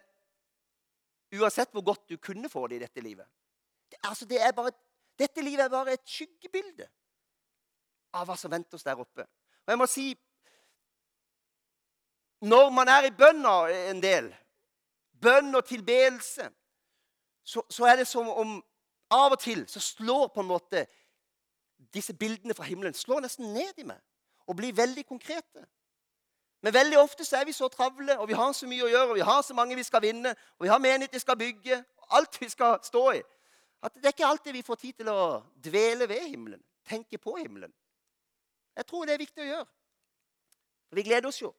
uansett 1.38 1.74
hvor 1.76 1.84
godt 1.86 2.06
du 2.10 2.18
kunne 2.18 2.50
få 2.50 2.68
det 2.68 2.78
i 2.78 2.86
dette 2.86 3.04
livet. 3.04 3.28
Det, 3.92 4.00
altså, 4.04 4.26
det 4.26 4.40
bare, 4.56 4.72
dette 5.20 5.44
livet 5.44 5.66
er 5.66 5.74
bare 5.74 5.98
et 5.98 6.08
skyggebilde 6.08 6.88
av 8.16 8.28
hva 8.28 8.38
som 8.40 8.52
venter 8.52 8.78
oss 8.78 8.86
der 8.88 9.00
oppe. 9.00 9.26
Og 9.66 9.74
jeg 9.74 9.82
må 9.82 9.90
si 9.92 10.08
Når 12.40 12.70
man 12.70 12.88
er 12.88 13.08
i 13.08 13.16
bønna 13.18 13.52
en 13.90 14.02
del, 14.02 14.28
bønn 15.18 15.56
og 15.58 15.66
tilbedelse, 15.66 16.52
så, 17.48 17.64
så 17.70 17.86
er 17.88 17.96
det 17.96 18.08
som 18.08 18.28
om 18.30 18.58
av 19.12 19.32
og 19.32 19.40
til 19.40 19.64
så 19.72 19.80
slår 19.80 20.28
på 20.36 20.44
en 20.44 20.50
måte 20.50 20.84
disse 21.94 22.14
bildene 22.14 22.54
fra 22.54 22.68
himmelen 22.68 22.94
slår 22.94 23.24
nesten 23.24 23.54
ned 23.56 23.80
i 23.80 23.86
meg 23.88 24.02
og 24.48 24.56
blir 24.60 24.76
veldig 24.76 25.06
konkrete. 25.08 25.64
Men 26.62 26.74
veldig 26.74 27.00
ofte 27.00 27.26
så 27.26 27.38
er 27.38 27.46
vi 27.46 27.52
så 27.56 27.68
travle, 27.68 28.20
og 28.20 28.28
vi 28.28 28.36
har 28.36 28.52
så 28.56 28.68
mye 28.68 28.84
å 28.84 28.90
gjøre, 28.90 29.10
og 29.10 29.16
vi 29.16 29.26
har 29.28 29.42
så 29.44 29.54
mange 29.54 29.76
vi 29.76 29.84
skal 29.84 30.02
vinne, 30.02 30.32
og 30.58 30.66
vi 30.66 30.72
har 30.72 30.80
menighet 30.80 31.14
vi 31.14 31.20
skal 31.20 31.38
bygge, 31.38 31.78
og 31.98 32.16
alt 32.20 32.40
vi 32.42 32.50
skal 32.50 32.80
stå 32.84 33.04
i, 33.12 33.22
at 33.84 33.96
det 33.96 34.06
er 34.06 34.16
ikke 34.16 34.28
alltid 34.28 34.56
vi 34.56 34.64
får 34.66 34.80
tid 34.82 34.94
til 35.02 35.12
å 35.12 35.26
dvele 35.64 36.08
ved 36.10 36.24
himmelen, 36.32 36.64
tenke 36.88 37.20
på 37.22 37.36
himmelen. 37.36 37.74
Jeg 38.76 38.88
tror 38.88 39.06
det 39.06 39.14
er 39.14 39.22
viktig 39.24 39.44
å 39.44 39.50
gjøre. 39.52 39.68
Vi 40.96 41.04
gleder 41.04 41.28
oss 41.30 41.42
jo. 41.42 41.54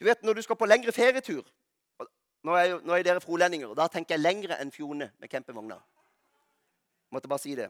Du 0.00 0.04
vet, 0.04 0.22
Når 0.22 0.34
du 0.34 0.42
skal 0.42 0.56
på 0.56 0.66
lengre 0.66 0.92
ferietur 0.92 1.44
Nå 2.42 2.54
er, 2.56 2.78
nå 2.80 2.94
er 2.96 3.04
dere 3.04 3.20
frolendinger, 3.20 3.68
og 3.68 3.76
da 3.76 3.86
tenker 3.92 4.16
jeg 4.16 4.24
lengre 4.24 4.56
enn 4.60 4.72
Fjone 4.72 5.10
med 5.20 5.28
campingvogna. 5.28 5.76
Måtte 7.12 7.28
bare 7.28 7.42
si 7.42 7.54
det. 7.58 7.68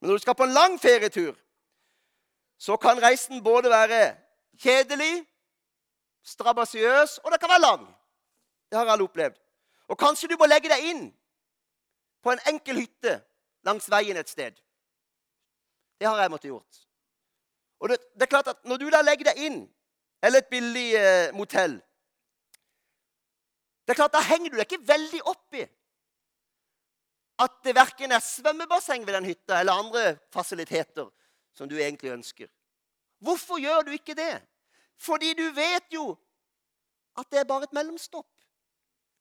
Men 0.00 0.08
når 0.08 0.18
du 0.18 0.22
skal 0.24 0.36
på 0.38 0.46
en 0.48 0.54
lang 0.56 0.78
ferietur, 0.80 1.36
så 2.58 2.76
kan 2.76 3.02
reisen 3.02 3.42
både 3.44 3.70
være 3.70 4.14
kjedelig, 4.58 5.26
strabasiøs, 6.22 7.18
og 7.18 7.32
det 7.32 7.40
kan 7.40 7.50
være 7.50 7.60
lang. 7.60 7.86
Det 8.70 8.78
har 8.78 8.86
alle 8.86 9.04
opplevd. 9.04 9.36
Og 9.88 9.98
kanskje 9.98 10.28
du 10.28 10.36
må 10.40 10.46
legge 10.46 10.70
deg 10.70 10.88
inn 10.92 11.04
på 12.22 12.32
en 12.32 12.42
enkel 12.48 12.78
hytte 12.84 13.18
langs 13.66 13.90
veien 13.90 14.16
et 14.16 14.30
sted. 14.30 14.56
Det 15.98 16.08
har 16.08 16.20
jeg 16.22 16.30
måttet 16.30 16.48
gjort. 16.48 16.82
Og 17.82 17.88
det, 17.90 17.98
det, 18.14 18.22
er 18.22 18.30
klart 18.30 18.48
at 18.48 18.64
Når 18.64 18.76
du 18.76 18.90
da 18.90 19.02
legger 19.02 19.32
deg 19.32 19.42
inn, 19.46 19.62
eller 20.22 20.38
et 20.38 20.50
billig 20.50 20.94
eh, 20.94 21.34
motell 21.34 21.80
det 23.86 23.94
er 23.94 23.98
klart, 23.98 24.12
Da 24.12 24.20
henger 24.20 24.50
du 24.50 24.56
deg 24.56 24.66
ikke 24.66 24.88
veldig 24.88 25.22
opp 25.26 25.58
i 25.58 25.66
at 27.42 27.54
det 27.64 27.74
verken 27.74 28.12
er 28.12 28.22
svømmebasseng 28.22 29.06
ved 29.06 29.16
den 29.16 29.24
hytta 29.26 29.60
eller 29.60 29.72
andre 29.72 30.02
fasiliteter 30.34 31.08
som 31.56 31.68
du 31.68 31.76
egentlig 31.78 32.12
ønsker. 32.12 32.46
Hvorfor 33.22 33.58
gjør 33.58 33.86
du 33.86 33.90
ikke 33.90 34.14
det? 34.14 34.42
Fordi 34.98 35.32
du 35.34 35.48
vet 35.54 35.88
jo 35.94 36.12
at 37.18 37.26
det 37.30 37.40
er 37.40 37.48
bare 37.48 37.66
et 37.66 37.74
mellomstopp. 37.74 38.28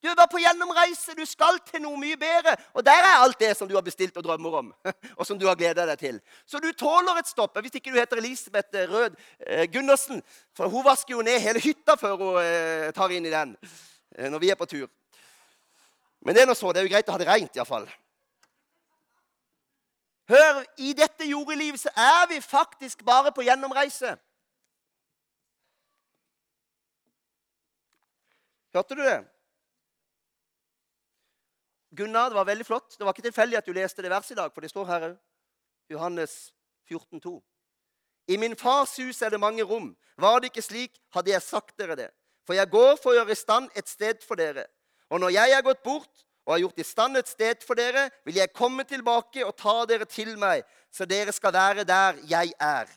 Du 0.01 0.07
er 0.09 0.15
bare 0.17 0.31
på 0.31 0.41
gjennomreise. 0.41 1.13
Du 1.17 1.25
skal 1.29 1.59
til 1.65 1.83
noe 1.83 1.97
mye 2.01 2.17
bedre. 2.17 2.55
Og 2.73 2.85
der 2.85 3.05
er 3.05 3.21
alt 3.21 3.37
det 3.39 3.51
som 3.57 3.69
du 3.69 3.75
har 3.77 3.85
bestilt 3.85 4.17
og 4.17 4.25
drømmer 4.25 4.55
om. 4.57 4.71
og 5.19 5.27
som 5.27 5.37
du 5.39 5.45
har 5.45 5.57
gleda 5.59 5.85
deg 5.85 5.99
til. 6.01 6.17
Så 6.45 6.57
du 6.57 6.71
tåler 6.73 7.19
et 7.21 7.29
stopp. 7.29 7.59
Hvis 7.61 7.77
ikke 7.77 7.93
du 7.93 7.99
heter 7.99 8.17
Elisabeth 8.17 8.89
Rød 8.89 9.17
eh, 9.45 9.67
Gundersen. 9.73 10.23
For 10.57 10.73
hun 10.73 10.85
vasker 10.85 11.13
jo 11.13 11.25
ned 11.25 11.37
hele 11.41 11.61
hytta 11.61 11.97
før 12.01 12.17
hun 12.17 12.41
eh, 12.41 12.89
tar 12.97 13.13
inn 13.13 13.29
i 13.29 13.33
den 13.33 13.53
når 14.17 14.39
vi 14.39 14.49
er 14.49 14.59
på 14.59 14.65
tur. 14.65 14.87
Men 16.21 16.35
det 16.35 16.43
er 16.43 16.49
nå 16.49 16.55
så. 16.57 16.71
Det 16.71 16.81
er 16.81 16.87
jo 16.87 16.93
greit 16.93 17.09
å 17.09 17.15
ha 17.15 17.21
det 17.21 17.27
reint 17.29 17.55
iallfall. 17.57 17.87
Hør, 20.31 20.61
i 20.77 20.93
dette 20.95 21.27
jordelivet 21.27 21.81
så 21.81 21.91
er 21.97 22.27
vi 22.29 22.39
faktisk 22.43 23.03
bare 23.07 23.33
på 23.35 23.43
gjennomreise. 23.43 24.15
Hørte 28.71 28.95
du 28.95 29.01
det? 29.03 29.19
Gunnar, 31.91 32.29
det 32.31 32.39
var 32.39 32.47
veldig 32.47 32.65
flott. 32.65 32.95
Det 32.95 33.03
var 33.03 33.11
ikke 33.11 33.27
tilfeldig 33.27 33.57
at 33.59 33.67
du 33.67 33.73
leste 33.75 34.03
det 34.03 34.13
verset 34.13 34.37
i 34.37 34.39
dag, 34.39 34.53
for 34.53 34.63
det 34.63 34.71
står 34.71 34.87
her 34.87 35.07
òg. 35.09 35.17
Johannes 35.91 36.53
14, 36.87 37.19
14,2. 37.19 37.41
I 38.31 38.37
min 38.37 38.55
fars 38.55 38.95
hus 38.99 39.21
er 39.21 39.33
det 39.33 39.39
mange 39.39 39.63
rom. 39.63 39.91
Var 40.17 40.39
det 40.39 40.51
ikke 40.51 40.63
slik, 40.63 40.99
hadde 41.11 41.33
jeg 41.33 41.43
sagt 41.43 41.75
dere 41.79 41.97
det. 41.99 42.09
For 42.47 42.57
jeg 42.57 42.69
går 42.71 42.97
for 43.01 43.11
å 43.11 43.19
gjøre 43.19 43.35
i 43.35 43.39
stand 43.39 43.69
et 43.77 43.89
sted 43.89 44.21
for 44.25 44.39
dere. 44.39 44.65
Og 45.11 45.21
når 45.21 45.35
jeg 45.35 45.55
er 45.55 45.65
gått 45.65 45.83
bort, 45.83 46.25
og 46.45 46.55
har 46.55 46.63
gjort 46.63 46.81
i 46.81 46.85
stand 46.87 47.17
et 47.17 47.29
sted 47.29 47.61
for 47.65 47.77
dere, 47.77 48.07
vil 48.25 48.39
jeg 48.39 48.53
komme 48.53 48.83
tilbake 48.89 49.45
og 49.45 49.53
ta 49.59 49.83
dere 49.85 50.07
til 50.09 50.33
meg, 50.41 50.63
så 50.91 51.05
dere 51.05 51.31
skal 51.31 51.53
være 51.53 51.85
der 51.85 52.17
jeg 52.27 52.53
er. 52.59 52.89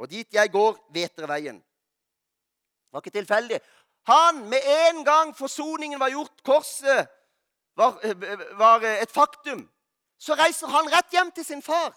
Og 0.00 0.10
dit 0.10 0.34
jeg 0.34 0.52
går, 0.52 0.78
vet 0.94 1.12
dere 1.16 1.28
veien. 1.28 1.58
Det 1.60 2.96
var 2.96 3.04
ikke 3.04 3.18
tilfeldig. 3.18 3.60
Han, 4.08 4.42
med 4.48 4.64
en 4.64 5.04
gang 5.04 5.36
forsoningen 5.36 6.00
var 6.00 6.14
gjort, 6.14 6.42
korset 6.46 7.08
var, 7.76 7.98
var 8.56 8.84
et 8.88 9.12
faktum, 9.12 9.66
så 10.18 10.34
reiser 10.38 10.70
han 10.72 10.88
rett 10.92 11.12
hjem 11.12 11.30
til 11.36 11.44
sin 11.44 11.62
far. 11.62 11.92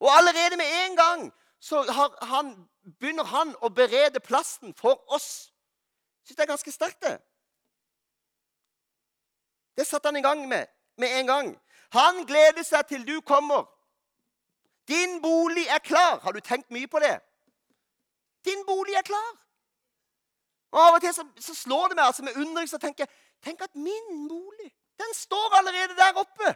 Og 0.00 0.08
allerede 0.14 0.56
med 0.56 0.66
en 0.84 0.96
gang 0.96 1.30
så 1.60 1.82
han, 2.22 2.54
begynner 3.00 3.26
han 3.28 3.52
å 3.60 3.68
berede 3.68 4.22
plassen 4.24 4.72
for 4.76 5.02
oss. 5.12 5.50
Syns 6.30 6.36
det 6.36 6.42
er 6.44 6.52
ganske 6.52 6.72
sterkt, 6.72 7.02
det. 7.02 7.16
Det 9.76 9.86
satte 9.86 10.06
han 10.06 10.16
i 10.16 10.22
gang 10.22 10.44
med 10.48 10.66
med 11.00 11.18
en 11.18 11.26
gang. 11.26 11.60
Han 11.90 12.26
gleder 12.26 12.62
seg 12.62 12.86
til 12.86 13.06
du 13.06 13.20
kommer. 13.20 13.64
Din 14.88 15.22
bolig 15.22 15.66
er 15.66 15.78
klar. 15.78 16.20
Har 16.20 16.32
du 16.32 16.40
tenkt 16.40 16.70
mye 16.70 16.86
på 16.86 17.00
det? 17.02 17.16
Din 18.44 18.62
bolig 18.66 18.94
er 18.94 19.02
klar. 19.02 19.32
Og 20.70 20.80
Av 20.80 20.94
og 20.94 21.00
til 21.00 21.14
så, 21.14 21.24
så 21.40 21.54
slår 21.54 21.88
det 21.88 21.96
meg 21.96 22.04
altså 22.04 22.22
med 22.22 22.36
undring 22.36 22.68
så 22.68 22.78
tenker 22.78 23.06
jeg, 23.06 23.14
Tenk 23.40 23.62
at 23.64 23.74
min 23.74 24.28
bolig 24.28 24.68
den 25.00 25.14
står 25.14 25.56
allerede 25.56 25.96
der 25.96 26.18
oppe. 26.20 26.54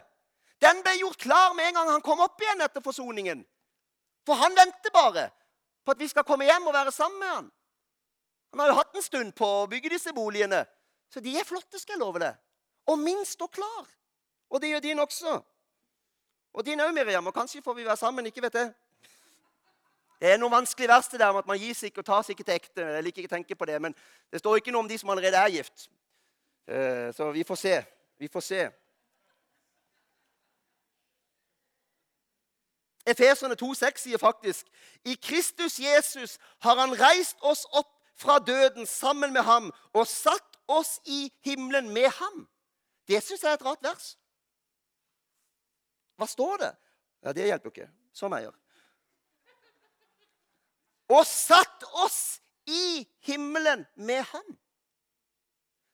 Den 0.61 0.83
ble 0.85 0.93
gjort 0.99 1.17
klar 1.17 1.53
med 1.57 1.67
en 1.67 1.73
gang 1.73 1.89
han 1.89 2.03
kom 2.05 2.19
opp 2.21 2.41
igjen 2.41 2.61
etter 2.61 2.83
forsoningen. 2.85 3.41
For 4.25 4.37
han 4.37 4.53
venter 4.55 4.93
bare 4.93 5.31
på 5.83 5.91
at 5.91 5.99
vi 5.99 6.07
skal 6.07 6.23
komme 6.23 6.45
hjem 6.45 6.67
og 6.69 6.73
være 6.73 6.93
sammen 6.93 7.19
med 7.19 7.33
han. 7.33 7.49
Han 8.55 8.59
har 8.59 8.67
jo 8.67 8.73
hatt 8.77 8.95
en 8.95 9.03
stund 9.03 9.33
på 9.35 9.47
å 9.51 9.67
bygge 9.67 9.89
disse 9.91 10.13
boligene, 10.15 10.61
så 11.11 11.19
de 11.19 11.33
er 11.35 11.43
flotte, 11.43 11.75
skal 11.75 11.97
jeg 11.97 11.99
love 11.99 12.21
deg. 12.23 12.37
Og 12.87 12.99
min 12.99 13.25
står 13.27 13.49
klar. 13.51 13.89
Og 14.47 14.61
det 14.61 14.69
gjør 14.69 14.83
din 14.85 14.99
også. 15.03 15.33
Og 16.53 16.63
din 16.63 16.79
òg, 16.79 16.93
Miriam. 16.95 17.27
Og 17.27 17.33
kanskje 17.35 17.59
får 17.61 17.73
vi 17.75 17.83
være 17.83 17.97
sammen. 17.99 18.25
Ikke 18.25 18.45
vet 18.45 18.55
jeg. 18.55 18.69
Det 20.21 20.29
er 20.31 20.39
noe 20.39 20.53
vanskelig 20.53 20.87
vers 20.87 21.09
det 21.11 21.19
der 21.19 21.33
med 21.35 21.43
at 21.43 21.49
man 21.51 21.59
gir 21.59 21.75
seg 21.75 21.91
ikke 21.91 21.99
og 21.99 22.07
tar 22.07 22.23
seg 22.23 22.37
ikke 22.37 22.45
til 22.47 22.55
ekte. 22.55 22.85
Jeg 22.95 23.03
liker 23.03 23.23
ikke 23.23 23.33
å 23.33 23.35
tenke 23.35 23.57
på 23.59 23.67
det, 23.67 23.81
Men 23.81 23.95
det 24.31 24.39
står 24.39 24.61
ikke 24.61 24.71
noe 24.71 24.85
om 24.85 24.87
de 24.87 24.99
som 25.01 25.11
allerede 25.11 25.41
er 25.41 25.51
gift. 25.57 25.89
Eh, 26.67 27.11
så 27.11 27.31
vi 27.35 27.43
får 27.43 27.59
se. 27.59 27.75
Vi 28.23 28.31
får 28.31 28.45
se. 28.47 28.61
Efeserne 33.05 33.59
2,6 33.59 34.07
sier 34.07 34.17
faktisk 34.17 34.71
i 35.03 35.13
Kristus 35.19 35.75
Jesus 35.79 36.39
har 36.63 36.79
han 36.79 36.95
reist 36.95 37.35
oss 37.41 37.65
opp 37.73 37.91
fra 38.15 38.39
døden 38.39 38.87
sammen 38.87 39.33
med 39.33 39.43
ham 39.43 39.71
og 39.93 40.07
satt 40.07 40.59
oss 40.67 40.99
i 41.05 41.27
himmelen 41.45 41.89
med 41.93 42.09
ham. 42.09 42.45
Det 43.07 43.21
syns 43.23 43.43
jeg 43.43 43.51
er 43.51 43.59
et 43.59 43.65
rart 43.65 43.83
vers. 43.83 44.15
Hva 46.15 46.27
står 46.29 46.57
det? 46.63 46.73
Ja, 47.23 47.33
Det 47.33 47.45
hjelper 47.45 47.73
ikke. 47.73 47.89
Som 48.15 48.31
jeg 48.31 48.47
gjør. 48.47 48.55
Og 51.15 51.25
satt 51.27 51.83
oss 52.05 52.39
i 52.65 53.03
himmelen 53.27 53.85
med 53.95 54.23
ham. 54.23 54.55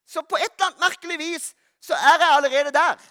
Så 0.06 0.22
på 0.22 0.38
et 0.38 0.52
eller 0.54 0.70
annet 0.70 0.84
merkelig 0.84 1.18
vis 1.20 1.48
så 1.82 1.98
er 1.98 2.20
jeg 2.22 2.36
allerede 2.36 2.72
der. 2.72 3.02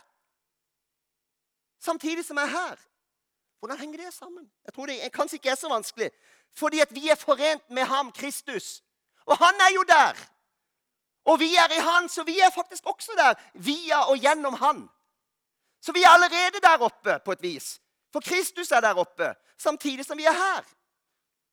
Samtidig 1.81 2.25
som 2.25 2.39
jeg 2.39 2.45
er 2.45 2.55
her. 2.55 2.77
Hvordan 3.59 3.79
henger 3.79 4.05
det 4.05 4.15
sammen? 4.15 4.51
Jeg 4.65 4.75
tror 4.75 4.87
det 4.87 5.13
kanskje 5.13 5.37
ikke 5.37 5.51
er 5.51 5.55
så 5.55 5.69
vanskelig. 5.69 6.11
Fordi 6.55 6.81
at 6.81 6.95
vi 6.95 7.09
er 7.09 7.15
forent 7.15 7.71
med 7.71 7.85
ham, 7.85 8.13
Kristus. 8.13 8.83
Og 9.27 9.37
han 9.37 9.55
er 9.61 9.75
jo 9.75 9.83
der. 9.83 10.17
Og 11.25 11.41
vi 11.41 11.55
er 11.55 11.73
i 11.73 11.81
han, 11.81 12.09
så 12.09 12.23
vi 12.23 12.39
er 12.41 12.51
faktisk 12.51 12.87
også 12.87 13.13
der 13.17 13.35
via 13.55 14.03
og 14.11 14.19
gjennom 14.19 14.55
han. 14.55 14.89
Så 15.81 15.93
vi 15.93 16.03
er 16.03 16.09
allerede 16.09 16.61
der 16.63 16.85
oppe 16.85 17.19
på 17.25 17.33
et 17.33 17.43
vis. 17.43 17.81
For 18.13 18.21
Kristus 18.21 18.71
er 18.71 18.81
der 18.81 18.95
oppe 18.95 19.35
samtidig 19.59 20.05
som 20.05 20.19
vi 20.19 20.25
er 20.25 20.33
her. 20.33 20.63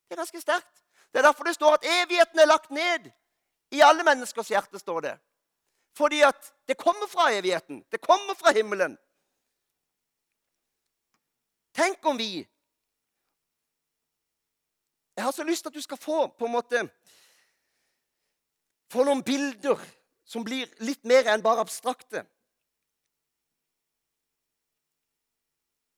Det 0.08 0.16
er 0.16 0.16
ganske 0.16 0.42
sterkt. 0.42 0.84
Det 1.12 1.20
er 1.20 1.22
derfor 1.22 1.44
det 1.44 1.56
står 1.56 1.74
at 1.74 1.86
evigheten 2.04 2.40
er 2.40 2.46
lagt 2.46 2.72
ned 2.72 3.12
i 3.72 3.82
alle 3.82 4.04
menneskers 4.04 4.48
hjerte. 4.48 4.80
står 4.80 5.00
det. 5.02 5.20
Fordi 5.98 6.22
at 6.22 6.54
det 6.68 6.78
kommer 6.78 7.08
fra 7.08 7.32
evigheten. 7.32 7.86
Det 7.92 8.02
kommer 8.02 8.34
fra 8.34 8.52
himmelen. 8.52 8.98
Tenk 11.74 12.06
om 12.06 12.18
vi 12.18 12.48
Jeg 15.16 15.24
har 15.24 15.32
så 15.32 15.44
lyst 15.44 15.64
til 15.64 15.70
at 15.70 15.76
du 15.76 15.82
skal 15.82 15.98
få 15.98 16.28
på 16.28 16.46
en 16.46 16.52
måte 16.52 16.90
få 18.92 19.04
noen 19.08 19.24
bilder 19.26 19.80
som 20.28 20.44
blir 20.48 20.70
litt 20.84 21.04
mer 21.08 21.30
enn 21.32 21.44
bare 21.44 21.64
abstrakte. 21.64 22.24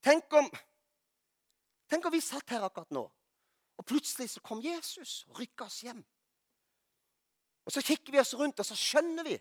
Tenk 0.06 0.32
om, 0.34 0.48
tenk 1.92 2.06
om 2.08 2.14
vi 2.14 2.22
satt 2.24 2.54
her 2.54 2.64
akkurat 2.66 2.92
nå, 2.96 3.04
og 3.78 3.88
plutselig 3.88 4.30
så 4.32 4.44
kom 4.46 4.62
Jesus 4.64 5.24
og 5.30 5.42
rykka 5.42 5.68
oss 5.68 5.82
hjem. 5.86 6.00
Og 7.68 7.74
Så 7.74 7.84
kikker 7.86 8.16
vi 8.16 8.20
oss 8.22 8.34
rundt, 8.34 8.60
og 8.60 8.66
så 8.66 8.76
skjønner 8.76 9.28
vi 9.28 9.36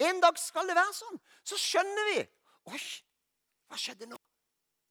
En 0.00 0.20
dag 0.20 0.36
skal 0.40 0.68
det 0.68 0.74
være 0.76 0.92
sånn. 0.96 1.18
Så 1.44 1.56
skjønner 1.60 2.06
vi 2.08 2.20
Oi, 2.72 2.80
hva 3.68 3.76
skjedde 3.80 4.08
nå? 4.08 4.16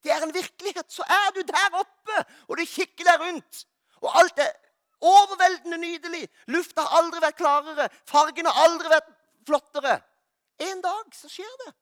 Det 0.06 0.12
er 0.14 0.22
en 0.22 0.34
virkelighet. 0.34 0.86
Så 0.90 1.06
er 1.06 1.32
du 1.34 1.42
der 1.46 1.78
oppe, 1.80 2.20
og 2.48 2.58
du 2.58 2.64
kikker 2.66 3.06
deg 3.06 3.24
rundt. 3.24 3.64
Og 4.02 4.10
alt 4.22 4.42
er 4.42 4.54
overveldende 5.02 5.78
nydelig. 5.78 6.26
Lufta 6.48 6.84
har 6.86 7.02
aldri 7.02 7.22
vært 7.24 7.38
klarere. 7.40 7.88
Fargen 8.10 8.50
har 8.50 8.64
aldri 8.66 8.92
vært 8.92 9.12
flottere. 9.48 10.00
En 10.60 10.82
dag 10.84 11.16
så 11.16 11.30
skjer 11.32 11.56
det. 11.66 11.74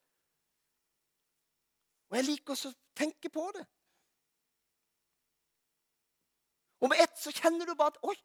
Og 2.10 2.17
jeg 2.19 2.27
liker 2.27 2.53
å 2.53 2.73
tenke 2.97 3.30
på 3.34 3.45
det. 3.56 3.65
Og 6.82 6.91
med 6.91 7.01
ett 7.01 7.15
så 7.19 7.34
kjenner 7.34 7.65
du 7.65 7.73
bare 7.75 7.95
at 7.95 8.03
Oi, 8.06 8.15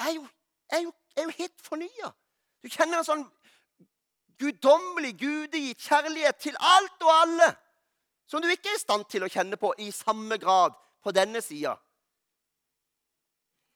jeg 0.00 0.08
er 0.08 0.14
jo, 0.16 0.22
jeg 0.70 0.78
er 0.78 0.84
jo, 0.86 0.92
jeg 1.16 1.22
er 1.22 1.28
jo 1.28 1.36
helt 1.38 1.66
fornya. 1.66 2.12
Du 2.64 2.68
kjenner 2.68 3.00
en 3.00 3.08
sånn 3.08 3.26
guddommelig, 4.40 5.12
gudegitt 5.20 5.84
kjærlighet 5.84 6.40
til 6.40 6.56
alt 6.60 7.04
og 7.04 7.12
alle 7.12 7.50
som 8.30 8.42
du 8.42 8.48
ikke 8.48 8.70
er 8.70 8.78
i 8.78 8.80
stand 8.80 9.04
til 9.10 9.24
å 9.26 9.30
kjenne 9.30 9.58
på 9.60 9.72
i 9.82 9.90
samme 9.92 10.38
grad 10.38 10.76
på 11.02 11.12
denne 11.12 11.42
sida. 11.42 11.74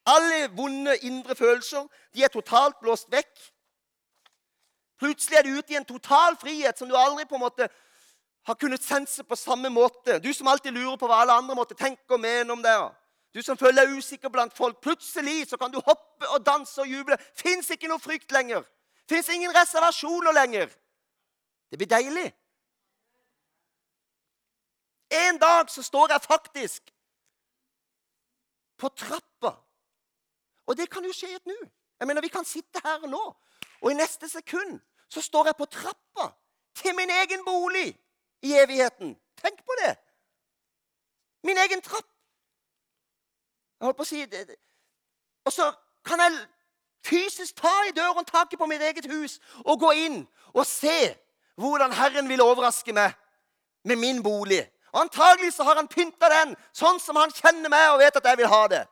Alle 0.06 0.48
vonde 0.56 0.96
indre 1.02 1.34
følelser 1.34 1.86
de 2.14 2.24
er 2.24 2.32
totalt 2.32 2.76
blåst 2.80 3.08
vekk. 3.12 3.32
Plutselig 5.00 5.38
er 5.38 5.42
du 5.42 5.56
ute 5.58 5.72
i 5.72 5.76
en 5.76 5.88
total 5.88 6.36
frihet 6.40 6.78
som 6.78 6.88
du 6.88 6.96
aldri 6.96 7.24
på 7.28 7.38
en 7.38 7.44
måte 7.44 7.68
har 8.44 8.54
kunnet 8.60 8.84
sense 8.84 9.24
på 9.24 9.36
samme 9.36 9.68
måte. 9.72 10.18
Du 10.18 10.32
som 10.32 10.48
alltid 10.48 10.72
lurer 10.72 10.96
på 11.00 11.08
hva 11.08 11.22
alle 11.22 11.32
andre 11.32 11.56
måtte 11.56 11.74
tenke 11.74 12.12
og 12.12 12.20
mene 12.20 12.52
om 12.52 12.62
det. 12.62 12.76
Du 13.34 13.42
som 13.42 13.58
føler 13.58 13.82
deg 13.82 13.96
usikker 13.98 14.30
blant 14.30 14.54
folk. 14.56 14.80
Plutselig 14.84 15.48
så 15.48 15.56
kan 15.56 15.72
du 15.72 15.80
hoppe 15.80 16.28
og 16.28 16.44
danse 16.46 16.80
og 16.80 16.88
juble. 16.88 17.16
Fins 17.34 17.70
ikke 17.70 17.88
noe 17.88 18.02
frykt 18.02 18.32
lenger. 18.32 18.62
Fins 19.10 19.28
ingen 19.28 19.52
reservasjoner 19.56 20.32
lenger. 20.36 20.68
Det 21.70 21.80
blir 21.80 21.90
deilig. 21.90 22.28
En 25.10 25.38
dag 25.38 25.70
så 25.70 25.82
står 25.82 26.12
jeg 26.12 26.22
faktisk 26.22 26.92
på 28.78 28.88
trappa. 28.88 29.56
Og 30.66 30.76
det 30.76 30.90
kan 30.90 31.04
jo 31.04 31.12
skje 31.12 31.30
i 31.30 31.34
et 31.34 31.46
nu. 31.46 31.56
Jeg 32.00 32.06
mener, 32.06 32.20
Vi 32.20 32.28
kan 32.28 32.44
sitte 32.44 32.80
her 32.84 33.06
nå, 33.06 33.36
og 33.80 33.90
i 33.90 33.94
neste 33.94 34.28
sekund 34.28 34.80
så 35.08 35.20
står 35.20 35.46
jeg 35.46 35.56
på 35.56 35.64
trappa 35.64 36.32
til 36.74 36.94
min 36.94 37.10
egen 37.10 37.44
bolig 37.44 37.98
i 38.42 38.52
evigheten. 38.52 39.16
Tenk 39.42 39.64
på 39.64 39.72
det! 39.84 39.96
Min 41.44 41.58
egen 41.58 41.82
trapp. 41.82 42.06
Jeg 43.80 43.86
holdt 43.86 43.96
på 43.96 44.02
å 44.02 44.08
si 44.08 44.24
det. 44.24 44.56
Og 45.44 45.52
så 45.52 45.72
kan 46.04 46.20
jeg 46.20 46.46
fysisk 47.04 47.56
ta 47.60 47.72
i 47.88 47.92
dørhåndtaket 47.96 48.58
på 48.58 48.66
mitt 48.66 48.82
eget 48.82 49.06
hus 49.12 49.40
og 49.64 49.80
gå 49.80 49.90
inn 50.06 50.22
og 50.54 50.66
se 50.66 51.14
hvordan 51.60 51.92
Herren 51.92 52.28
vil 52.28 52.42
overraske 52.42 52.92
meg 52.92 53.12
med 53.84 53.96
min 53.96 54.22
bolig. 54.22 54.64
Antagelig 54.94 55.52
så 55.52 55.62
har 55.62 55.76
han 55.76 55.88
pynta 55.88 56.30
den 56.30 56.56
sånn 56.72 57.00
som 57.02 57.16
han 57.16 57.32
kjenner 57.34 57.70
meg 57.70 57.90
og 57.92 58.00
vet 58.00 58.16
at 58.16 58.28
jeg 58.30 58.40
vil 58.40 58.50
ha 58.50 58.62
det. 58.70 58.84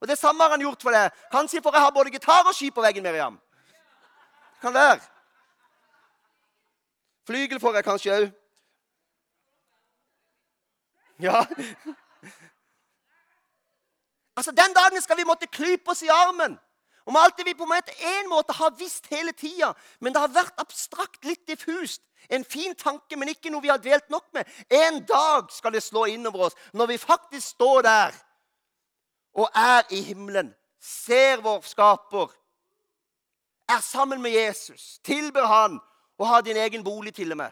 Og 0.00 0.08
det 0.08 0.18
samme 0.18 0.42
har 0.42 0.50
han 0.50 0.60
gjort 0.60 0.82
for 0.82 0.94
deg. 0.94 1.10
Kanskje 1.32 1.62
for 1.62 1.74
jeg 1.74 1.82
har 1.82 1.94
både 1.94 2.10
gitar 2.14 2.46
og 2.46 2.54
ski 2.54 2.70
på 2.70 2.82
veggen, 2.82 3.02
Miriam. 3.02 3.38
Det 3.38 4.60
Kan 4.60 4.74
være. 4.74 5.00
Flygel 7.26 7.60
får 7.60 7.74
jeg 7.74 7.84
kanskje 7.84 8.14
òg. 8.16 8.30
Ja. 11.20 11.44
Altså, 14.36 14.50
Den 14.50 14.74
dagen 14.74 15.02
skal 15.02 15.16
vi 15.16 15.24
måtte 15.24 15.46
klype 15.46 15.90
oss 15.90 16.02
i 16.02 16.08
armen. 16.08 16.58
Om 17.06 17.16
alt 17.16 17.36
det 17.36 17.46
vi 17.46 17.54
på 17.54 17.64
en 17.64 18.28
måte 18.28 18.52
har 18.52 18.70
visst 18.78 19.06
hele 19.06 19.32
tida, 19.32 19.72
men 20.00 20.12
det 20.12 20.20
har 20.20 20.28
vært 20.28 20.60
abstrakt, 20.60 21.24
litt 21.24 21.46
diffust. 21.48 22.02
En 22.28 22.44
fin 22.44 22.74
tanke, 22.74 23.16
men 23.16 23.28
ikke 23.28 23.50
noe 23.50 23.62
vi 23.64 23.70
har 23.72 23.80
dvelt 23.80 24.10
nok 24.10 24.26
med. 24.32 24.44
En 24.70 25.00
dag 25.08 25.48
skal 25.52 25.72
det 25.72 25.82
slå 25.82 26.04
innover 26.04 26.46
oss, 26.46 26.56
når 26.72 26.86
vi 26.86 26.98
faktisk 26.98 27.46
står 27.48 27.82
der 27.82 28.18
og 29.38 29.50
er 29.54 29.86
i 29.94 30.00
himmelen, 30.02 30.50
ser 30.82 31.42
vår 31.44 31.62
skaper, 31.66 32.32
er 33.68 33.80
sammen 33.84 34.22
med 34.22 34.34
Jesus, 34.34 34.98
tilber 35.04 35.46
han 35.46 35.78
og 36.18 36.26
har 36.26 36.42
din 36.42 36.56
egen 36.56 36.84
bolig 36.84 37.14
til 37.14 37.32
og 37.32 37.36
med. 37.42 37.50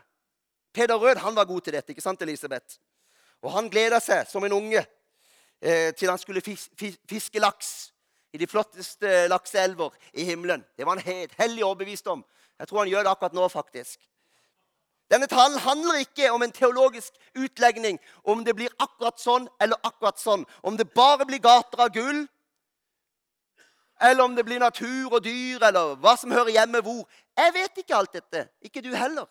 Peder 0.75 0.99
Rød 0.99 1.17
han 1.23 1.37
var 1.37 1.45
god 1.45 1.61
til 1.61 1.73
dette, 1.73 1.93
ikke 1.93 2.03
sant, 2.03 2.23
Elisabeth? 2.23 2.79
Og 3.43 3.53
han 3.53 3.71
gleda 3.71 4.01
seg 4.03 4.27
som 4.29 4.45
en 4.45 4.57
unge 4.57 4.83
eh, 5.61 5.93
til 5.95 6.11
han 6.11 6.19
skulle 6.19 6.43
fis, 6.45 6.67
fis, 6.79 6.97
fiske 7.09 7.41
laks 7.41 7.93
i 8.33 8.41
de 8.41 8.49
flotteste 8.51 9.29
lakseelver 9.31 9.95
i 10.13 10.25
himmelen. 10.25 10.65
Det 10.77 10.87
var 10.87 10.99
han 10.99 11.07
helt 11.07 11.37
hellig 11.39 11.65
overbevist 11.65 12.07
om. 12.13 12.25
Jeg 12.59 12.69
tror 12.69 12.83
han 12.83 12.91
gjør 12.91 13.07
det 13.07 13.13
akkurat 13.13 13.37
nå, 13.37 13.49
faktisk. 13.49 14.01
Denne 15.11 15.27
talen 15.31 15.59
handler 15.63 16.01
ikke 16.03 16.31
om 16.35 16.43
en 16.43 16.53
teologisk 16.53 17.15
utlegning, 17.39 17.99
om 18.25 18.43
det 18.45 18.57
blir 18.59 18.73
akkurat 18.83 19.21
sånn 19.23 19.47
eller 19.63 19.79
akkurat 19.87 20.19
sånn. 20.19 20.43
Om 20.63 20.77
det 20.77 20.89
bare 20.95 21.27
blir 21.29 21.43
gater 21.45 21.85
av 21.85 21.93
gull, 21.95 22.25
eller 24.01 24.25
om 24.25 24.35
det 24.35 24.45
blir 24.45 24.61
natur 24.61 25.15
og 25.15 25.23
dyr, 25.25 25.63
eller 25.63 25.95
hva 26.03 26.17
som 26.19 26.35
hører 26.35 26.53
hjemme 26.59 26.83
hvor. 26.85 27.07
Jeg 27.39 27.55
vet 27.55 27.79
ikke 27.81 27.97
alt 27.97 28.13
dette. 28.13 28.49
Ikke 28.67 28.83
du 28.85 28.91
heller. 28.97 29.29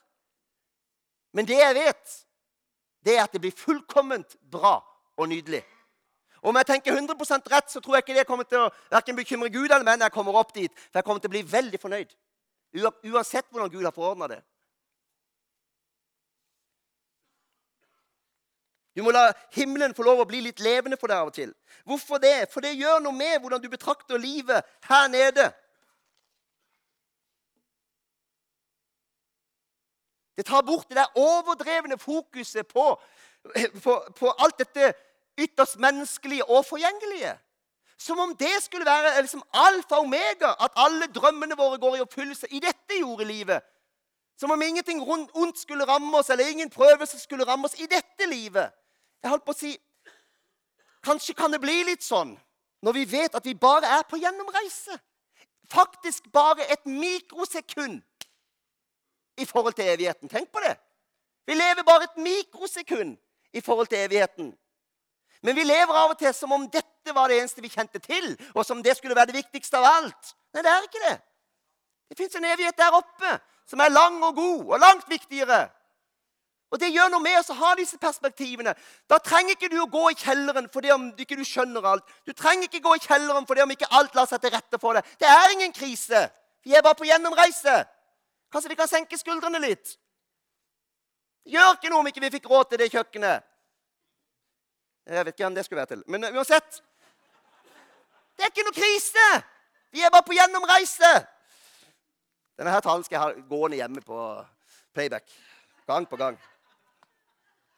Men 1.36 1.46
det 1.46 1.60
jeg 1.60 1.76
vet, 1.76 2.18
det 3.06 3.18
er 3.18 3.26
at 3.26 3.34
det 3.36 3.44
blir 3.44 3.54
fullkomment 3.54 4.38
bra 4.52 4.80
og 5.18 5.30
nydelig. 5.30 5.62
Om 6.46 6.56
jeg 6.62 6.70
tenker 6.70 6.96
100% 6.96 7.52
rett, 7.52 7.70
så 7.70 7.82
tror 7.82 7.98
jeg 7.98 8.06
ikke 8.06 8.18
det 8.20 8.28
kommer 8.30 8.46
til 8.48 8.64
å 8.64 9.16
bekymre 9.18 9.50
Gud 9.50 9.68
eller 9.68 9.84
meg 9.84 10.00
når 10.00 10.08
jeg 10.08 10.16
kommer 10.16 10.38
opp 10.40 10.54
dit. 10.54 10.72
For 10.72 11.02
jeg 11.02 11.06
kommer 11.06 11.22
til 11.22 11.32
å 11.32 11.36
bli 11.36 11.42
veldig 11.52 11.80
fornøyd. 11.82 12.12
Uansett 13.12 13.50
hvordan 13.50 13.72
Gud 13.74 13.84
har 13.84 13.96
forordna 13.96 14.30
det. 14.30 14.42
Du 18.96 19.04
må 19.04 19.12
la 19.12 19.28
himmelen 19.52 19.94
få 19.96 20.06
lov 20.08 20.22
å 20.24 20.28
bli 20.30 20.40
litt 20.46 20.62
levende 20.64 20.98
for 20.98 21.12
deg 21.12 21.20
av 21.20 21.32
og 21.32 21.36
til. 21.36 21.52
Hvorfor 21.84 22.22
det? 22.24 22.48
For 22.54 22.64
det 22.64 22.78
gjør 22.80 23.02
noe 23.04 23.16
med 23.16 23.42
hvordan 23.42 23.62
du 23.62 23.68
betrakter 23.70 24.22
livet 24.22 24.64
her 24.88 25.08
nede. 25.12 25.50
Det 30.38 30.46
tar 30.46 30.64
bort 30.68 30.88
det 30.90 30.98
der 30.98 31.20
overdrevne 31.20 31.98
fokuset 32.00 32.68
på, 32.68 33.02
på, 33.84 33.94
på 34.20 34.32
alt 34.40 34.60
dette 34.60 34.94
ytterst 35.38 35.80
menneskelige 35.80 36.50
og 36.50 36.66
forgjengelige. 36.66 37.36
Som 37.98 38.20
om 38.20 38.36
det 38.36 38.64
skulle 38.64 38.86
være 38.86 39.22
liksom 39.22 39.44
alfa 39.54 39.96
og 39.96 40.08
omega, 40.08 40.56
at 40.60 40.72
alle 40.76 41.08
drømmene 41.08 41.56
våre 41.58 41.80
går 41.80 41.96
i 41.96 42.04
oppfyllelse 42.04 42.48
i 42.52 42.60
dette 42.60 43.00
jordelivet. 43.00 43.64
Som 44.40 44.52
om 44.52 44.62
ingenting 44.62 45.02
ondt 45.34 45.60
skulle 45.60 45.88
ramme 45.88 46.18
oss, 46.18 46.30
eller 46.30 46.48
ingen 46.48 46.70
prøvelse 46.70 47.20
skulle 47.20 47.48
ramme 47.48 47.66
oss 47.66 47.80
i 47.80 47.88
dette 47.88 48.28
livet. 48.28 48.72
Jeg 49.26 49.34
holdt 49.34 49.46
på 49.48 49.56
å 49.56 49.58
si 49.58 49.74
Kanskje 51.06 51.34
kan 51.38 51.54
det 51.54 51.62
bli 51.62 51.80
litt 51.86 52.06
sånn 52.06 52.36
når 52.86 52.94
vi 52.94 53.04
vet 53.10 53.36
at 53.38 53.46
vi 53.46 53.56
bare 53.58 53.90
er 53.98 54.04
på 54.06 54.18
gjennomreise. 54.22 54.94
Faktisk 55.70 56.28
bare 56.34 56.66
et 56.70 56.84
mikrosekund 56.86 58.02
i 59.42 59.46
forhold 59.50 59.74
til 59.78 59.90
evigheten. 59.90 60.30
Tenk 60.30 60.52
på 60.54 60.62
det. 60.62 60.76
Vi 61.50 61.58
lever 61.58 61.86
bare 61.86 62.06
et 62.06 62.20
mikrosekund 62.22 63.16
i 63.54 63.62
forhold 63.66 63.90
til 63.90 64.04
evigheten. 64.06 64.52
Men 65.42 65.58
vi 65.58 65.66
lever 65.66 65.98
av 65.98 66.14
og 66.14 66.20
til 66.22 66.34
som 66.34 66.54
om 66.54 66.68
dette 66.70 67.14
var 67.14 67.30
det 67.30 67.40
eneste 67.42 67.62
vi 67.62 67.74
kjente 67.74 68.02
til, 68.02 68.32
og 68.54 68.66
som 68.66 68.82
det 68.86 68.98
skulle 68.98 69.18
være 69.18 69.34
det 69.34 69.42
viktigste 69.44 69.78
av 69.78 69.86
alt. 69.90 70.34
Nei, 70.54 70.62
det 70.66 70.72
er 70.72 70.88
ikke 70.88 71.04
det. 71.08 71.18
Det 72.10 72.18
fins 72.18 72.38
en 72.38 72.50
evighet 72.50 72.78
der 72.78 72.98
oppe 72.98 73.38
som 73.70 73.82
er 73.82 73.94
lang 73.94 74.22
og 74.26 74.38
god 74.38 74.74
og 74.74 74.82
langt 74.82 75.10
viktigere. 75.10 75.68
Og 76.74 76.80
Det 76.80 76.90
gjør 76.92 77.12
noe 77.14 77.24
med 77.24 77.38
oss 77.40 77.52
å 77.54 77.58
ha 77.60 77.74
disse 77.78 77.98
perspektivene. 78.02 78.74
Da 79.08 79.20
trenger 79.24 79.56
ikke 79.56 79.70
du 79.72 79.78
å 79.84 79.90
gå 79.92 80.10
i 80.12 80.18
kjelleren 80.20 80.68
fordi 80.74 80.92
om 80.92 81.12
du 81.16 81.22
ikke 81.24 81.38
skjønner 81.46 81.86
alt. 81.88 82.08
Du 82.26 82.34
trenger 82.34 82.68
ikke 82.68 82.82
gå 82.84 82.96
i 82.98 83.04
kjelleren 83.04 83.46
fordi 83.48 83.62
om 83.64 83.72
ikke 83.72 83.92
alt 83.92 84.16
lar 84.18 84.28
seg 84.28 84.42
til 84.42 84.52
rette 84.56 84.80
for 84.82 84.98
deg. 84.98 85.12
Det 85.22 85.30
er 85.30 85.54
ingen 85.54 85.76
krise. 85.76 86.26
Vi 86.66 86.74
er 86.76 86.84
bare 86.84 86.98
på 86.98 87.06
gjennomreise. 87.08 87.76
Kanskje 88.52 88.72
vi 88.74 88.80
kan 88.80 88.90
senke 88.90 89.18
skuldrene 89.20 89.62
litt? 89.62 89.94
Det 91.46 91.54
gjør 91.54 91.76
ikke 91.78 91.92
noe 91.94 92.02
om 92.02 92.10
ikke 92.10 92.24
vi 92.24 92.34
fikk 92.34 92.50
råd 92.50 92.72
til 92.72 92.82
det 92.82 92.90
kjøkkenet. 92.92 93.46
Jeg 95.06 95.26
vet 95.26 95.36
ikke 95.36 95.46
hvem 95.46 95.56
det 95.56 95.66
skulle 95.68 95.84
være 95.84 95.92
til. 95.94 96.04
Men 96.10 96.26
uansett 96.34 96.82
Det 98.36 98.44
er 98.44 98.52
ikke 98.52 98.66
noe 98.68 98.76
krise! 98.76 99.28
Vi 99.96 100.02
er 100.04 100.12
bare 100.12 100.26
på 100.28 100.36
gjennomreise. 100.36 101.12
Denne 102.58 102.74
her 102.74 102.82
talen 102.84 103.06
skal 103.06 103.16
jeg 103.16 103.24
ha 103.24 103.46
gående 103.48 103.78
hjemme 103.80 104.02
på 104.04 104.18
playback. 104.92 105.30
Gang 105.88 106.10
på 106.10 106.20
gang. 106.20 106.36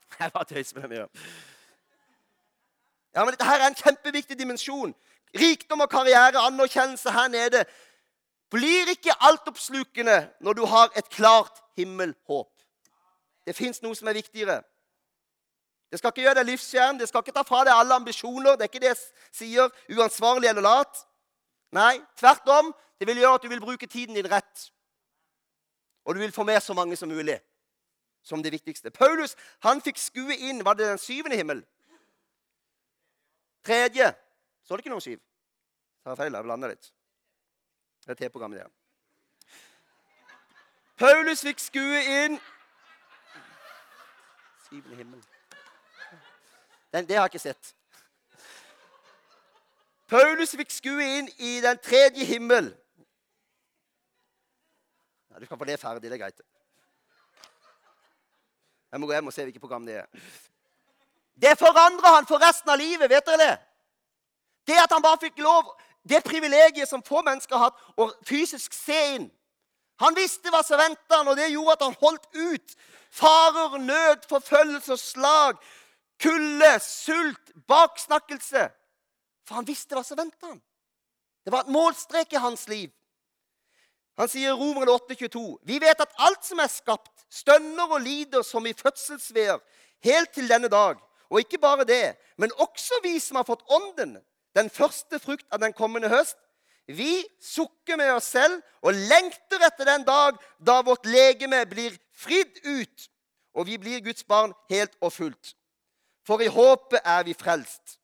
Jeg 0.19 0.31
bare 0.33 0.45
tøyser 0.45 0.79
med 0.79 0.89
dem. 0.89 1.09
Ja, 3.15 3.23
men 3.23 3.33
Dette 3.33 3.45
her 3.45 3.59
er 3.59 3.67
en 3.67 3.75
kjempeviktig 3.75 4.39
dimensjon. 4.39 4.95
Rikdom 5.35 5.81
og 5.81 5.89
karriere, 5.89 6.39
anerkjennelse 6.39 7.11
her 7.11 7.27
nede 7.27 7.65
blir 8.51 8.89
ikke 8.93 9.15
altoppslukende 9.19 10.29
når 10.39 10.53
du 10.53 10.65
har 10.65 10.91
et 10.95 11.09
klart 11.09 11.63
himmelhåp. 11.75 12.51
Det 13.47 13.55
fins 13.55 13.81
noe 13.81 13.95
som 13.95 14.07
er 14.07 14.19
viktigere. 14.19 14.61
Det 15.91 15.99
skal 15.99 16.11
ikke 16.11 16.21
gjøre 16.21 16.39
deg 16.41 16.49
livsfjern, 16.49 16.99
det 16.99 17.07
skal 17.07 17.23
ikke 17.23 17.35
ta 17.35 17.43
fra 17.47 17.63
deg 17.63 17.73
alle 17.73 17.95
ambisjoner. 17.95 18.55
Det 18.55 18.65
er 18.65 18.71
ikke 18.71 18.83
det 18.83 18.91
jeg 18.91 19.03
sier, 19.31 19.69
uansvarlig 19.95 20.49
eller 20.49 20.65
lat. 20.65 21.03
Nei, 21.75 21.95
tvert 22.19 22.47
om. 22.51 22.73
Det 22.99 23.07
vil 23.07 23.21
gjøre 23.21 23.39
at 23.39 23.43
du 23.43 23.51
vil 23.51 23.61
bruke 23.63 23.87
tiden 23.87 24.15
din 24.15 24.31
rett. 24.31 24.71
Og 26.05 26.15
du 26.15 26.19
vil 26.19 26.31
få 26.31 26.43
med 26.43 26.59
så 26.63 26.73
mange 26.73 26.95
som 26.95 27.09
mulig 27.09 27.39
som 28.27 28.43
det 28.43 28.51
viktigste. 28.51 28.91
Paulus 28.91 29.37
han 29.65 29.81
fikk 29.81 29.99
skue 30.01 30.35
inn 30.49 30.65
Var 30.65 30.75
det 30.75 30.89
den 30.89 31.01
syvende 31.01 31.39
himmel? 31.39 31.63
Tredje. 33.63 34.11
Så 34.63 34.75
det 34.75 34.83
ikke 34.85 34.95
noe 34.95 35.03
syv? 35.03 35.21
Tar 36.03 36.19
feil? 36.19 36.35
Jeg 36.35 36.43
blander 36.43 36.75
litt. 36.75 36.91
Det 38.03 38.15
er 38.15 38.19
T-programmet, 38.19 38.59
det. 38.59 38.67
Paulus 40.97 41.43
fikk 41.45 41.59
skue 41.61 42.03
inn 42.23 42.39
Syvende 44.67 44.95
himmel 44.99 45.23
den, 46.93 47.07
Det 47.07 47.15
har 47.15 47.23
jeg 47.27 47.33
ikke 47.35 47.39
sett. 47.39 47.73
Paulus 50.07 50.55
fikk 50.55 50.71
skue 50.71 51.07
inn 51.19 51.27
i 51.43 51.57
den 51.61 51.79
tredje 51.83 52.25
himmel. 52.25 52.71
Ja, 55.29 55.39
du 55.39 55.45
kan 55.45 55.59
få 55.59 55.67
det 55.67 55.79
ferdig. 55.79 56.01
Det 56.01 56.15
er 56.15 56.23
greit. 56.23 56.41
Jeg 58.97 59.01
må 59.01 59.07
gå 59.07 59.13
hjem 59.13 59.27
og 59.29 59.33
se 59.33 59.43
hvilket 59.45 59.61
program 59.61 59.83
det 59.85 59.99
er. 60.01 60.05
Det 61.37 61.51
forandrer 61.59 62.15
han 62.15 62.25
for 62.25 62.41
resten 62.41 62.71
av 62.73 62.79
livet. 62.81 63.09
vet 63.09 63.25
dere 63.25 63.37
det? 63.37 63.57
Det 64.67 64.77
at 64.81 64.91
han 64.91 65.03
bare 65.05 65.19
fikk 65.21 65.37
lov, 65.37 65.69
det 66.01 66.23
privilegiet 66.25 66.89
som 66.89 67.03
få 67.05 67.21
mennesker 67.21 67.55
har 67.55 67.69
hatt, 67.69 67.83
å 67.93 68.07
fysisk 68.25 68.73
se 68.73 68.97
inn. 69.13 69.27
Han 70.01 70.17
visste 70.17 70.49
hva 70.49 70.63
som 70.65 70.81
ventet 70.81 71.13
han, 71.13 71.29
og 71.29 71.37
det 71.37 71.51
gjorde 71.51 71.75
at 71.77 71.83
han 71.85 71.93
holdt 72.01 72.25
ut 72.33 72.73
farer, 73.13 73.77
nød, 73.85 74.25
forfølgelse 74.29 74.97
og 74.97 74.99
slag, 74.99 75.61
kulde, 76.17 76.71
sult, 76.81 77.53
baksnakkelse. 77.69 78.65
For 79.45 79.61
han 79.61 79.69
visste 79.69 79.93
hva 79.93 80.01
som 80.01 80.17
ventet 80.17 80.41
han. 80.41 80.57
Det 81.45 81.53
var 81.53 81.67
et 81.67 81.75
målstrek 81.77 82.33
i 82.33 82.41
hans 82.41 82.65
liv. 82.67 82.89
Han 84.17 84.33
sier 84.33 84.49
i 84.49 84.57
Romerne 84.57 84.97
8,22.: 84.97 85.45
Vi 85.61 85.77
vet 85.85 86.01
at 86.01 86.17
alt 86.17 86.41
som 86.49 86.65
er 86.65 86.73
skapt, 86.73 87.13
stønner 87.37 87.93
og 87.93 88.01
lider 88.01 88.41
som 88.45 88.65
i 88.65 88.75
fødselsveer, 88.77 89.59
helt 90.03 90.33
til 90.33 90.49
denne 90.49 90.69
dag. 90.71 90.97
Og 91.29 91.39
ikke 91.39 91.59
bare 91.59 91.85
det, 91.85 92.15
men 92.37 92.51
også 92.57 93.01
vi 93.03 93.17
som 93.19 93.35
har 93.35 93.47
fått 93.47 93.65
Ånden, 93.69 94.17
den 94.55 94.69
første 94.69 95.19
frukt 95.19 95.45
av 95.51 95.59
den 95.61 95.73
kommende 95.73 96.09
høst. 96.09 96.37
Vi 96.87 97.19
sukker 97.43 97.97
med 97.99 98.13
oss 98.15 98.29
selv 98.31 98.61
og 98.81 98.95
lengter 98.95 99.65
etter 99.67 99.89
den 99.89 100.05
dag 100.07 100.37
da 100.57 100.79
vårt 100.87 101.05
legeme 101.05 101.59
blir 101.67 101.97
fridd 102.15 102.61
ut, 102.63 103.09
og 103.53 103.67
vi 103.67 103.77
blir 103.77 104.03
Guds 104.05 104.23
barn 104.23 104.55
helt 104.71 104.95
og 105.01 105.11
fullt. 105.13 105.53
For 106.27 106.41
i 106.43 106.47
håpet 106.51 107.03
er 107.03 107.25
vi 107.27 107.35
frelst. 107.35 107.97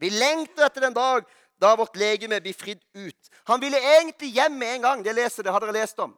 Vi 0.00 0.10
lengter 0.10 0.66
etter 0.66 0.88
den 0.88 0.96
dag 0.96 1.28
da 1.62 1.76
vårt 1.78 1.96
legeme 1.96 2.40
blir 2.42 2.56
fridd 2.56 2.80
ut. 2.96 3.30
Han 3.46 3.60
ville 3.62 3.78
egentlig 3.78 4.32
hjem 4.34 4.56
med 4.58 4.74
en 4.74 4.88
gang. 4.88 5.04
Det 5.04 5.14
leser 5.14 5.44
det, 5.44 5.52
har 5.52 5.62
dere 5.62 5.76
lest 5.76 6.00
om. 6.02 6.16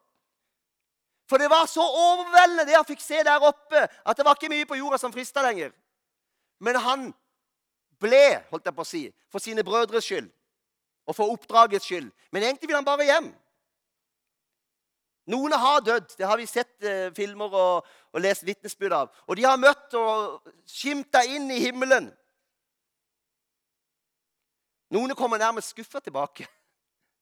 For 1.28 1.40
det 1.40 1.48
var 1.50 1.66
så 1.66 1.82
overveldende, 1.82 2.66
det 2.68 2.76
han 2.76 2.86
fikk 2.88 3.00
se 3.00 3.22
der 3.24 3.44
oppe, 3.44 3.86
at 4.04 4.16
det 4.16 4.24
var 4.26 4.36
ikke 4.36 4.52
mye 4.52 4.68
på 4.68 4.76
jorda 4.76 4.98
som 5.00 5.12
frista 5.12 5.42
lenger. 5.44 5.72
Men 6.60 6.76
han 6.76 7.06
ble, 8.00 8.24
holdt 8.50 8.68
jeg 8.68 8.76
på 8.76 8.84
å 8.84 8.88
si, 8.88 9.04
for 9.32 9.42
sine 9.42 9.64
brødres 9.64 10.04
skyld 10.04 10.28
og 11.04 11.16
for 11.16 11.32
oppdragets 11.32 11.88
skyld. 11.88 12.10
Men 12.32 12.42
egentlig 12.42 12.68
vil 12.68 12.78
han 12.78 12.86
bare 12.86 13.08
hjem. 13.08 13.32
Noen 15.32 15.52
har 15.56 15.80
dødd. 15.84 16.14
Det 16.18 16.26
har 16.28 16.36
vi 16.40 16.46
sett 16.48 16.84
eh, 16.84 17.08
filmer 17.16 17.52
og, 17.56 17.86
og 18.12 18.20
lest 18.24 18.44
vitnesbyrd 18.44 18.96
av. 18.96 19.22
Og 19.28 19.36
de 19.36 19.46
har 19.46 19.60
møtt 19.60 19.96
og 19.96 20.52
skimta 20.68 21.24
inn 21.28 21.48
i 21.52 21.62
himmelen. 21.64 22.10
Noen 24.92 25.16
kommer 25.16 25.40
nærmest 25.40 25.72
skuffa 25.72 26.00
tilbake 26.04 26.46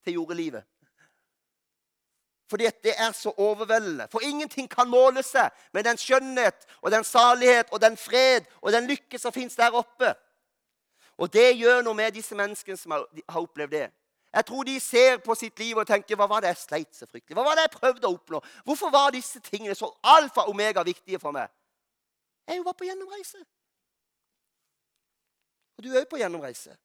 til 0.04 0.18
jordelivet. 0.18 0.66
Fordi 2.52 2.68
det 2.84 2.92
er 3.00 3.12
så 3.16 3.32
overveldende. 3.40 4.08
For 4.12 4.20
ingenting 4.20 4.68
kan 4.70 4.90
måle 4.90 5.22
seg 5.24 5.48
med 5.72 5.86
den 5.88 5.96
skjønnhet 5.96 6.66
og 6.82 6.90
den 6.92 7.04
salighet 7.04 7.70
og 7.72 7.80
den 7.80 7.96
fred 7.96 8.44
og 8.60 8.74
den 8.74 8.90
lykke 8.90 9.18
som 9.18 9.32
fins 9.32 9.56
der 9.56 9.72
oppe. 9.72 10.10
Og 11.16 11.32
det 11.32 11.54
gjør 11.56 11.80
noe 11.86 11.96
med 11.96 12.12
disse 12.12 12.36
menneskene 12.36 12.76
som 12.76 12.92
har 12.92 13.40
opplevd 13.40 13.72
det. 13.72 13.86
Jeg 14.32 14.44
tror 14.48 14.68
de 14.68 14.74
ser 14.80 15.16
på 15.24 15.34
sitt 15.34 15.58
liv 15.58 15.80
og 15.80 15.88
tenker 15.88 16.16
hva 16.16 16.28
var 16.28 16.44
det 16.44 16.52
jeg 16.52 16.60
sleit 16.60 16.92
så 16.96 17.08
fryktelig? 17.08 17.36
Hva 17.36 17.46
var 17.46 17.56
det 17.56 17.64
jeg 17.66 17.74
prøvde 17.78 18.08
å 18.08 18.14
oppnå? 18.18 18.42
Hvorfor 18.68 18.92
var 18.92 19.16
disse 19.16 19.40
tingene 19.44 19.76
så 19.76 19.88
alfa 20.04 20.44
og 20.44 20.52
omega 20.52 20.84
viktige 20.84 21.20
for 21.22 21.32
meg? 21.32 21.48
Jeg 22.48 22.64
var 22.64 22.76
på 22.76 22.84
gjennomreise. 22.84 23.40
Og 25.78 25.84
du 25.84 25.92
er 25.92 26.02
òg 26.02 26.08
på 26.12 26.20
gjennomreise. 26.20 26.76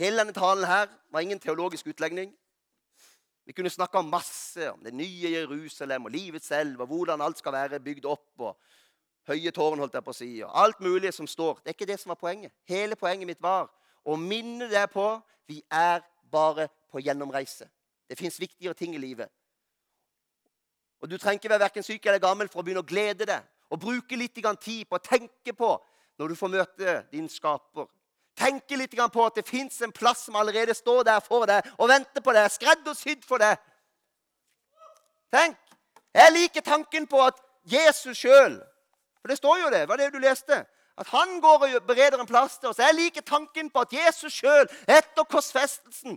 Hele 0.00 0.16
denne 0.16 0.32
talen 0.32 0.64
her 0.64 0.88
var 1.12 1.20
ingen 1.20 1.40
teologisk 1.40 1.86
utlegning. 1.86 2.30
Vi 3.44 3.52
kunne 3.52 3.70
snakka 3.70 3.98
om 3.98 4.08
masse 4.08 4.70
om 4.72 4.84
det 4.84 4.94
nye 4.94 5.30
Jerusalem 5.30 6.04
og 6.04 6.10
livets 6.10 6.46
selv, 6.46 6.80
og 6.80 6.86
hvordan 6.86 7.20
alt 7.20 7.38
skal 7.38 7.52
være 7.52 7.80
bygd 7.80 8.06
opp. 8.08 8.32
og 8.38 8.56
Høye 9.28 9.50
tårn, 9.50 9.78
holdt 9.78 9.94
jeg 9.94 10.04
på 10.04 10.14
å 10.14 10.16
si, 10.16 10.30
og 10.42 10.54
alt 10.62 10.80
mulig 10.80 11.12
som 11.12 11.26
står. 11.28 11.60
Det 11.60 11.68
er 11.68 11.76
ikke 11.76 11.90
det 11.92 11.98
som 12.00 12.14
var 12.14 12.20
poenget. 12.22 12.52
Hele 12.64 12.96
poenget 12.96 13.28
mitt 13.28 13.42
var 13.42 13.68
å 14.04 14.16
minne 14.16 14.70
deg 14.72 14.88
på 14.88 15.04
vi 15.46 15.60
er 15.68 16.00
bare 16.32 16.70
på 16.88 17.04
gjennomreise. 17.04 17.68
Det 18.08 18.16
fins 18.18 18.40
viktigere 18.40 18.74
ting 18.74 18.96
i 18.96 19.04
livet. 19.04 19.28
Og 21.00 21.10
Du 21.10 21.18
trenger 21.18 21.42
ikke 21.42 21.52
være 21.52 21.66
verken 21.68 21.84
syk 21.84 22.06
eller 22.06 22.24
gammel 22.24 22.48
for 22.48 22.60
å 22.60 22.64
begynne 22.64 22.80
å 22.80 22.88
glede 22.88 23.28
deg 23.28 23.44
og 23.68 23.80
bruke 23.80 24.16
litt 24.16 24.34
tid 24.34 24.88
på 24.88 24.96
å 24.96 25.04
tenke 25.04 25.52
på 25.52 25.76
når 26.18 26.28
du 26.28 26.34
får 26.34 26.56
møte 26.56 27.02
din 27.12 27.28
skaper. 27.28 27.86
Tenke 28.40 28.78
litt 28.80 28.96
på 28.96 29.24
at 29.26 29.36
det 29.36 29.48
fins 29.48 29.82
en 29.84 29.92
plass 29.92 30.24
som 30.24 30.36
allerede 30.40 30.74
står 30.74 31.04
der 31.04 31.20
for 31.20 31.46
deg 31.46 31.66
og 31.76 31.90
venter 31.90 32.24
på 32.24 32.32
deg, 32.32 32.48
skreddersydd 32.50 33.24
for 33.28 33.42
deg. 33.42 33.60
Tenk! 35.30 35.58
Jeg 36.14 36.32
liker 36.34 36.64
tanken 36.66 37.06
på 37.06 37.20
at 37.22 37.36
Jesus 37.70 38.18
sjøl 38.18 38.56
For 39.20 39.30
det 39.30 39.36
står 39.36 39.58
jo 39.60 39.68
det. 39.70 39.84
Hva 39.86 39.94
er 39.94 40.08
det 40.08 40.14
du 40.16 40.22
leste? 40.24 40.56
At 40.98 41.08
han 41.12 41.40
går 41.40 41.66
og 41.68 41.84
bereder 41.86 42.18
en 42.18 42.26
plass 42.26 42.56
til 42.58 42.70
oss. 42.70 42.80
Jeg 42.80 42.96
liker 42.96 43.20
tanken 43.20 43.68
på 43.70 43.84
at 43.84 43.92
Jesus 43.92 44.32
sjøl, 44.32 44.64
etter 44.88 45.28
korsfestelsen, 45.28 46.16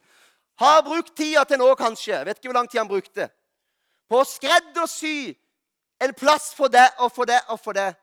har 0.60 0.82
brukt 0.88 1.12
tida 1.18 1.44
til 1.44 1.60
nå, 1.60 1.68
kanskje. 1.76 2.14
Jeg 2.16 2.26
vet 2.26 2.40
ikke 2.40 2.50
hvor 2.52 2.58
lang 2.62 2.70
tid 2.72 2.80
han 2.80 2.90
brukte 2.90 3.28
på 4.10 4.20
å 4.22 4.28
skreddersy 4.28 5.34
en 6.04 6.14
plass 6.16 6.52
for 6.56 6.72
deg 6.72 7.00
og 7.04 7.12
for 7.16 7.30
deg 7.30 7.52
og 7.52 7.60
for 7.60 7.78
deg. 7.78 7.96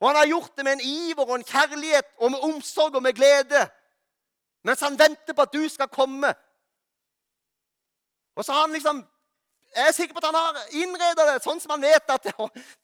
Og 0.00 0.08
han 0.08 0.16
har 0.16 0.30
gjort 0.30 0.56
det 0.56 0.64
med 0.64 0.78
en 0.78 0.84
iver 0.84 1.26
og 1.26 1.34
en 1.34 1.46
kjærlighet 1.46 2.10
og 2.18 2.30
med 2.30 2.44
omsorg 2.46 2.94
og 2.94 3.02
med 3.02 3.16
glede. 3.18 3.64
Mens 4.66 4.82
han 4.84 4.98
venter 4.98 5.34
på 5.34 5.42
at 5.42 5.54
du 5.54 5.62
skal 5.68 5.90
komme. 5.90 6.30
Og 8.38 8.44
så 8.44 8.52
har 8.52 8.66
han 8.66 8.76
liksom 8.76 9.06
Jeg 9.74 9.88
er 9.88 9.92
sikker 9.92 10.14
på 10.16 10.18
at 10.22 10.24
han 10.30 10.36
har 10.38 10.70
innreda 10.80 11.24
det 11.28 11.42
sånn 11.44 11.58
som 11.60 11.74
han 11.74 11.82
vet 11.84 12.10
at 12.10 12.28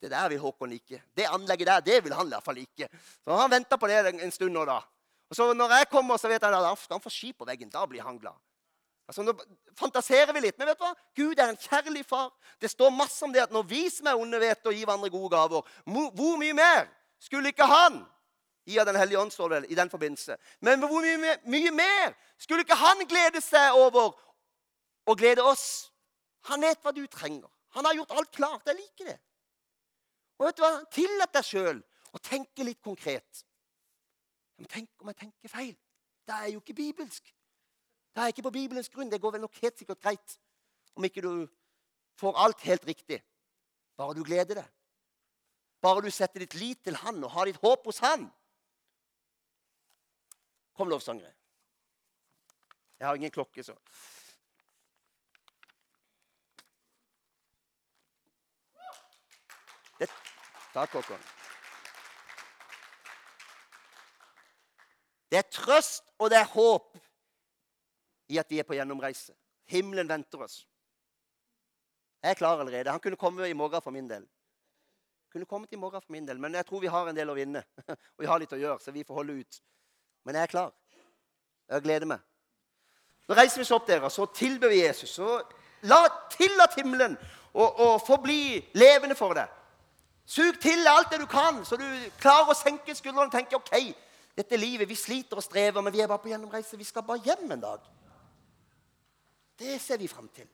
Det 0.02 0.10
der 0.10 0.28
vil 0.28 0.42
Håkon 0.42 0.74
ikke. 0.76 1.00
Det 1.16 1.24
anlegget 1.24 1.66
der, 1.66 1.80
det 1.80 2.02
vil 2.04 2.12
han 2.12 2.28
i 2.28 2.34
hvert 2.34 2.44
fall 2.44 2.58
ikke. 2.60 2.88
Så 3.24 3.38
han 3.40 3.50
venta 3.50 3.78
på 3.80 3.88
det 3.88 4.02
en 4.12 4.34
stund 4.34 4.52
nå, 4.52 4.66
da. 4.68 4.82
Og 5.30 5.36
så 5.36 5.46
når 5.56 5.72
jeg 5.78 5.88
kommer, 5.88 6.20
så 6.20 6.28
vet 6.28 6.44
han 6.44 6.54
at 6.54 6.90
han 6.90 7.00
får 7.00 7.14
ski 7.14 7.32
på 7.32 7.48
veggen. 7.48 7.72
Da 7.72 7.86
blir 7.88 8.04
han 8.04 8.18
glad. 8.18 8.36
Altså, 9.08 9.22
Nå 9.22 9.32
fantaserer 9.76 10.32
vi 10.32 10.44
litt, 10.44 10.58
men 10.58 10.70
vet 10.70 10.78
du 10.80 10.84
hva? 10.84 10.92
Gud 11.16 11.40
er 11.40 11.50
en 11.52 11.60
kjærlig 11.60 12.04
far. 12.08 12.30
Det 12.60 12.70
står 12.72 12.92
masse 12.94 13.24
om 13.24 13.32
det 13.32 13.42
at 13.42 13.52
når 13.52 13.66
vi 13.68 13.82
som 13.92 14.08
er 14.08 14.20
onde, 14.20 14.40
vet 14.40 14.68
å 14.68 14.72
gi 14.72 14.84
hverandre 14.84 15.12
gode 15.12 15.32
gaver, 15.34 15.74
hvor 15.88 16.36
mye 16.40 16.56
mer 16.56 16.86
skulle 17.24 17.52
ikke 17.52 17.68
han 17.68 18.02
gi 18.64 18.78
av 18.80 18.86
Den 18.88 18.96
hellige 18.96 19.20
ånd, 19.20 19.32
står 19.32 19.56
i 19.68 19.76
den 19.76 19.90
forbindelse. 19.92 20.36
Men 20.64 20.80
hvor 20.80 21.04
mye, 21.04 21.36
mye 21.44 21.72
mer 21.72 22.14
skulle 22.40 22.64
ikke 22.64 22.78
han 22.80 23.02
glede 23.08 23.42
seg 23.44 23.76
over 23.76 24.14
å 25.04 25.16
glede 25.20 25.44
oss? 25.44 25.90
Han 26.48 26.64
vet 26.64 26.80
hva 26.84 26.92
du 26.96 27.04
trenger. 27.12 27.48
Han 27.76 27.84
har 27.84 27.96
gjort 27.98 28.14
alt 28.16 28.30
klart. 28.32 28.68
Jeg 28.68 28.78
liker 28.78 29.10
det. 29.12 29.18
Og 30.38 30.48
vet 30.48 30.56
du 30.56 30.64
hva? 30.64 30.72
Tillat 30.92 31.34
deg 31.34 31.46
sjøl 31.48 31.82
å 32.14 32.20
tenke 32.22 32.64
litt 32.66 32.80
konkret. 32.84 33.44
Men 34.58 34.70
tenk 34.70 35.02
om 35.02 35.10
jeg 35.10 35.20
tenker 35.24 35.52
feil? 35.52 35.74
Det 36.24 36.36
er 36.36 36.52
jo 36.54 36.62
ikke 36.62 36.76
bibelsk. 36.78 37.34
Det 38.14 38.22
er 38.22 38.30
ikke 38.30 38.46
på 38.46 38.54
Bibelens 38.54 38.88
grunn. 38.88 39.10
Det 39.10 39.20
går 39.20 39.34
vel 39.34 39.42
nok 39.44 39.58
helt 39.60 39.78
sikkert 39.78 40.00
greit 40.00 40.36
om 40.94 41.04
ikke 41.04 41.24
du 41.24 41.46
får 42.20 42.38
alt 42.38 42.60
helt 42.64 42.86
riktig. 42.86 43.18
Bare 43.98 44.14
du 44.14 44.22
gleder 44.24 44.62
deg. 44.62 44.68
Bare 45.84 46.00
du 46.00 46.10
setter 46.10 46.40
ditt 46.40 46.54
lit 46.56 46.80
til 46.84 46.96
Han 47.02 47.20
og 47.26 47.32
har 47.34 47.48
ditt 47.48 47.60
håp 47.60 47.84
hos 47.90 48.00
Han. 48.04 48.24
Kom, 50.74 50.88
lovsangere. 50.88 51.34
Jeg 52.98 53.06
har 53.06 53.14
ingen 53.14 53.30
klokke, 53.30 53.62
så 53.62 53.74
det, 59.98 60.08
Takk, 60.72 60.96
Håkon. 60.96 61.26
Det 65.30 65.38
er 65.38 65.50
trøst, 65.50 66.06
og 66.18 66.30
det 66.30 66.38
er 66.38 66.52
håp 66.54 66.96
i 68.30 68.38
at 68.40 68.50
vi 68.50 68.62
er 68.62 68.66
på 68.66 68.78
gjennomreise. 68.78 69.34
Himmelen 69.68 70.08
venter 70.08 70.46
oss. 70.46 70.62
Jeg 72.22 72.30
er 72.30 72.40
klar 72.40 72.60
allerede. 72.62 72.90
Han 72.90 73.00
kunne 73.00 73.20
komme 73.20 73.48
i 73.48 73.52
morgen 73.58 73.82
for 73.82 73.90
min 73.90 74.08
del. 74.08 74.24
Kunne 75.34 75.46
kommet 75.50 75.72
i 75.72 75.76
morgen 75.76 76.02
for 76.02 76.12
min 76.12 76.26
del, 76.26 76.38
Men 76.38 76.54
jeg 76.54 76.66
tror 76.66 76.80
vi 76.80 76.86
har 76.86 77.08
en 77.10 77.16
del 77.16 77.30
å 77.30 77.34
vinne. 77.34 77.64
Og 78.14 78.22
vi 78.22 78.26
har 78.30 78.38
litt 78.38 78.52
å 78.54 78.58
gjøre, 78.60 78.78
så 78.78 78.92
vi 78.94 79.02
får 79.02 79.16
holde 79.18 79.34
ut. 79.40 79.56
Men 80.22 80.38
jeg 80.38 80.46
er 80.46 80.52
klar. 80.52 80.70
Jeg 81.68 81.82
gleder 81.82 82.06
meg. 82.06 82.20
Nå 83.26 83.34
reiser 83.34 83.58
vi 83.58 83.64
oss 83.64 83.72
opp, 83.74 83.88
dere, 83.88 84.10
så 84.14 84.28
tilber 84.30 84.70
vi 84.70 84.84
Jesus. 84.84 85.16
Så 85.16 85.40
la 85.90 85.98
tillat 86.30 86.76
himmelen 86.78 87.16
og, 87.50 87.66
og 87.66 87.96
forbli 88.06 88.38
bli 88.60 88.78
levende 88.78 89.18
for 89.18 89.34
deg. 89.34 89.50
Sug 90.22 90.60
til 90.62 90.86
alt 90.86 91.10
det 91.10 91.18
du 91.24 91.26
kan, 91.26 91.64
så 91.66 91.80
du 91.82 91.84
klarer 92.22 92.54
å 92.54 92.56
senke 92.56 92.94
skuldrene 92.94 93.26
og 93.26 93.34
tenke 93.34 93.58
OK, 93.58 93.74
dette 94.38 94.56
livet, 94.56 94.86
vi 94.86 94.94
sliter 94.94 95.42
og 95.42 95.42
strever, 95.42 95.82
men 95.82 95.92
vi 95.92 96.04
er 96.04 96.14
bare 96.14 96.22
på 96.22 96.30
gjennomreise. 96.30 96.78
Vi 96.78 96.86
skal 96.86 97.02
bare 97.02 97.26
hjem 97.26 97.58
en 97.58 97.66
dag. 97.66 97.90
Det 99.58 99.80
ser 99.82 99.98
vi 99.98 100.06
fram 100.06 100.30
til. 100.30 100.46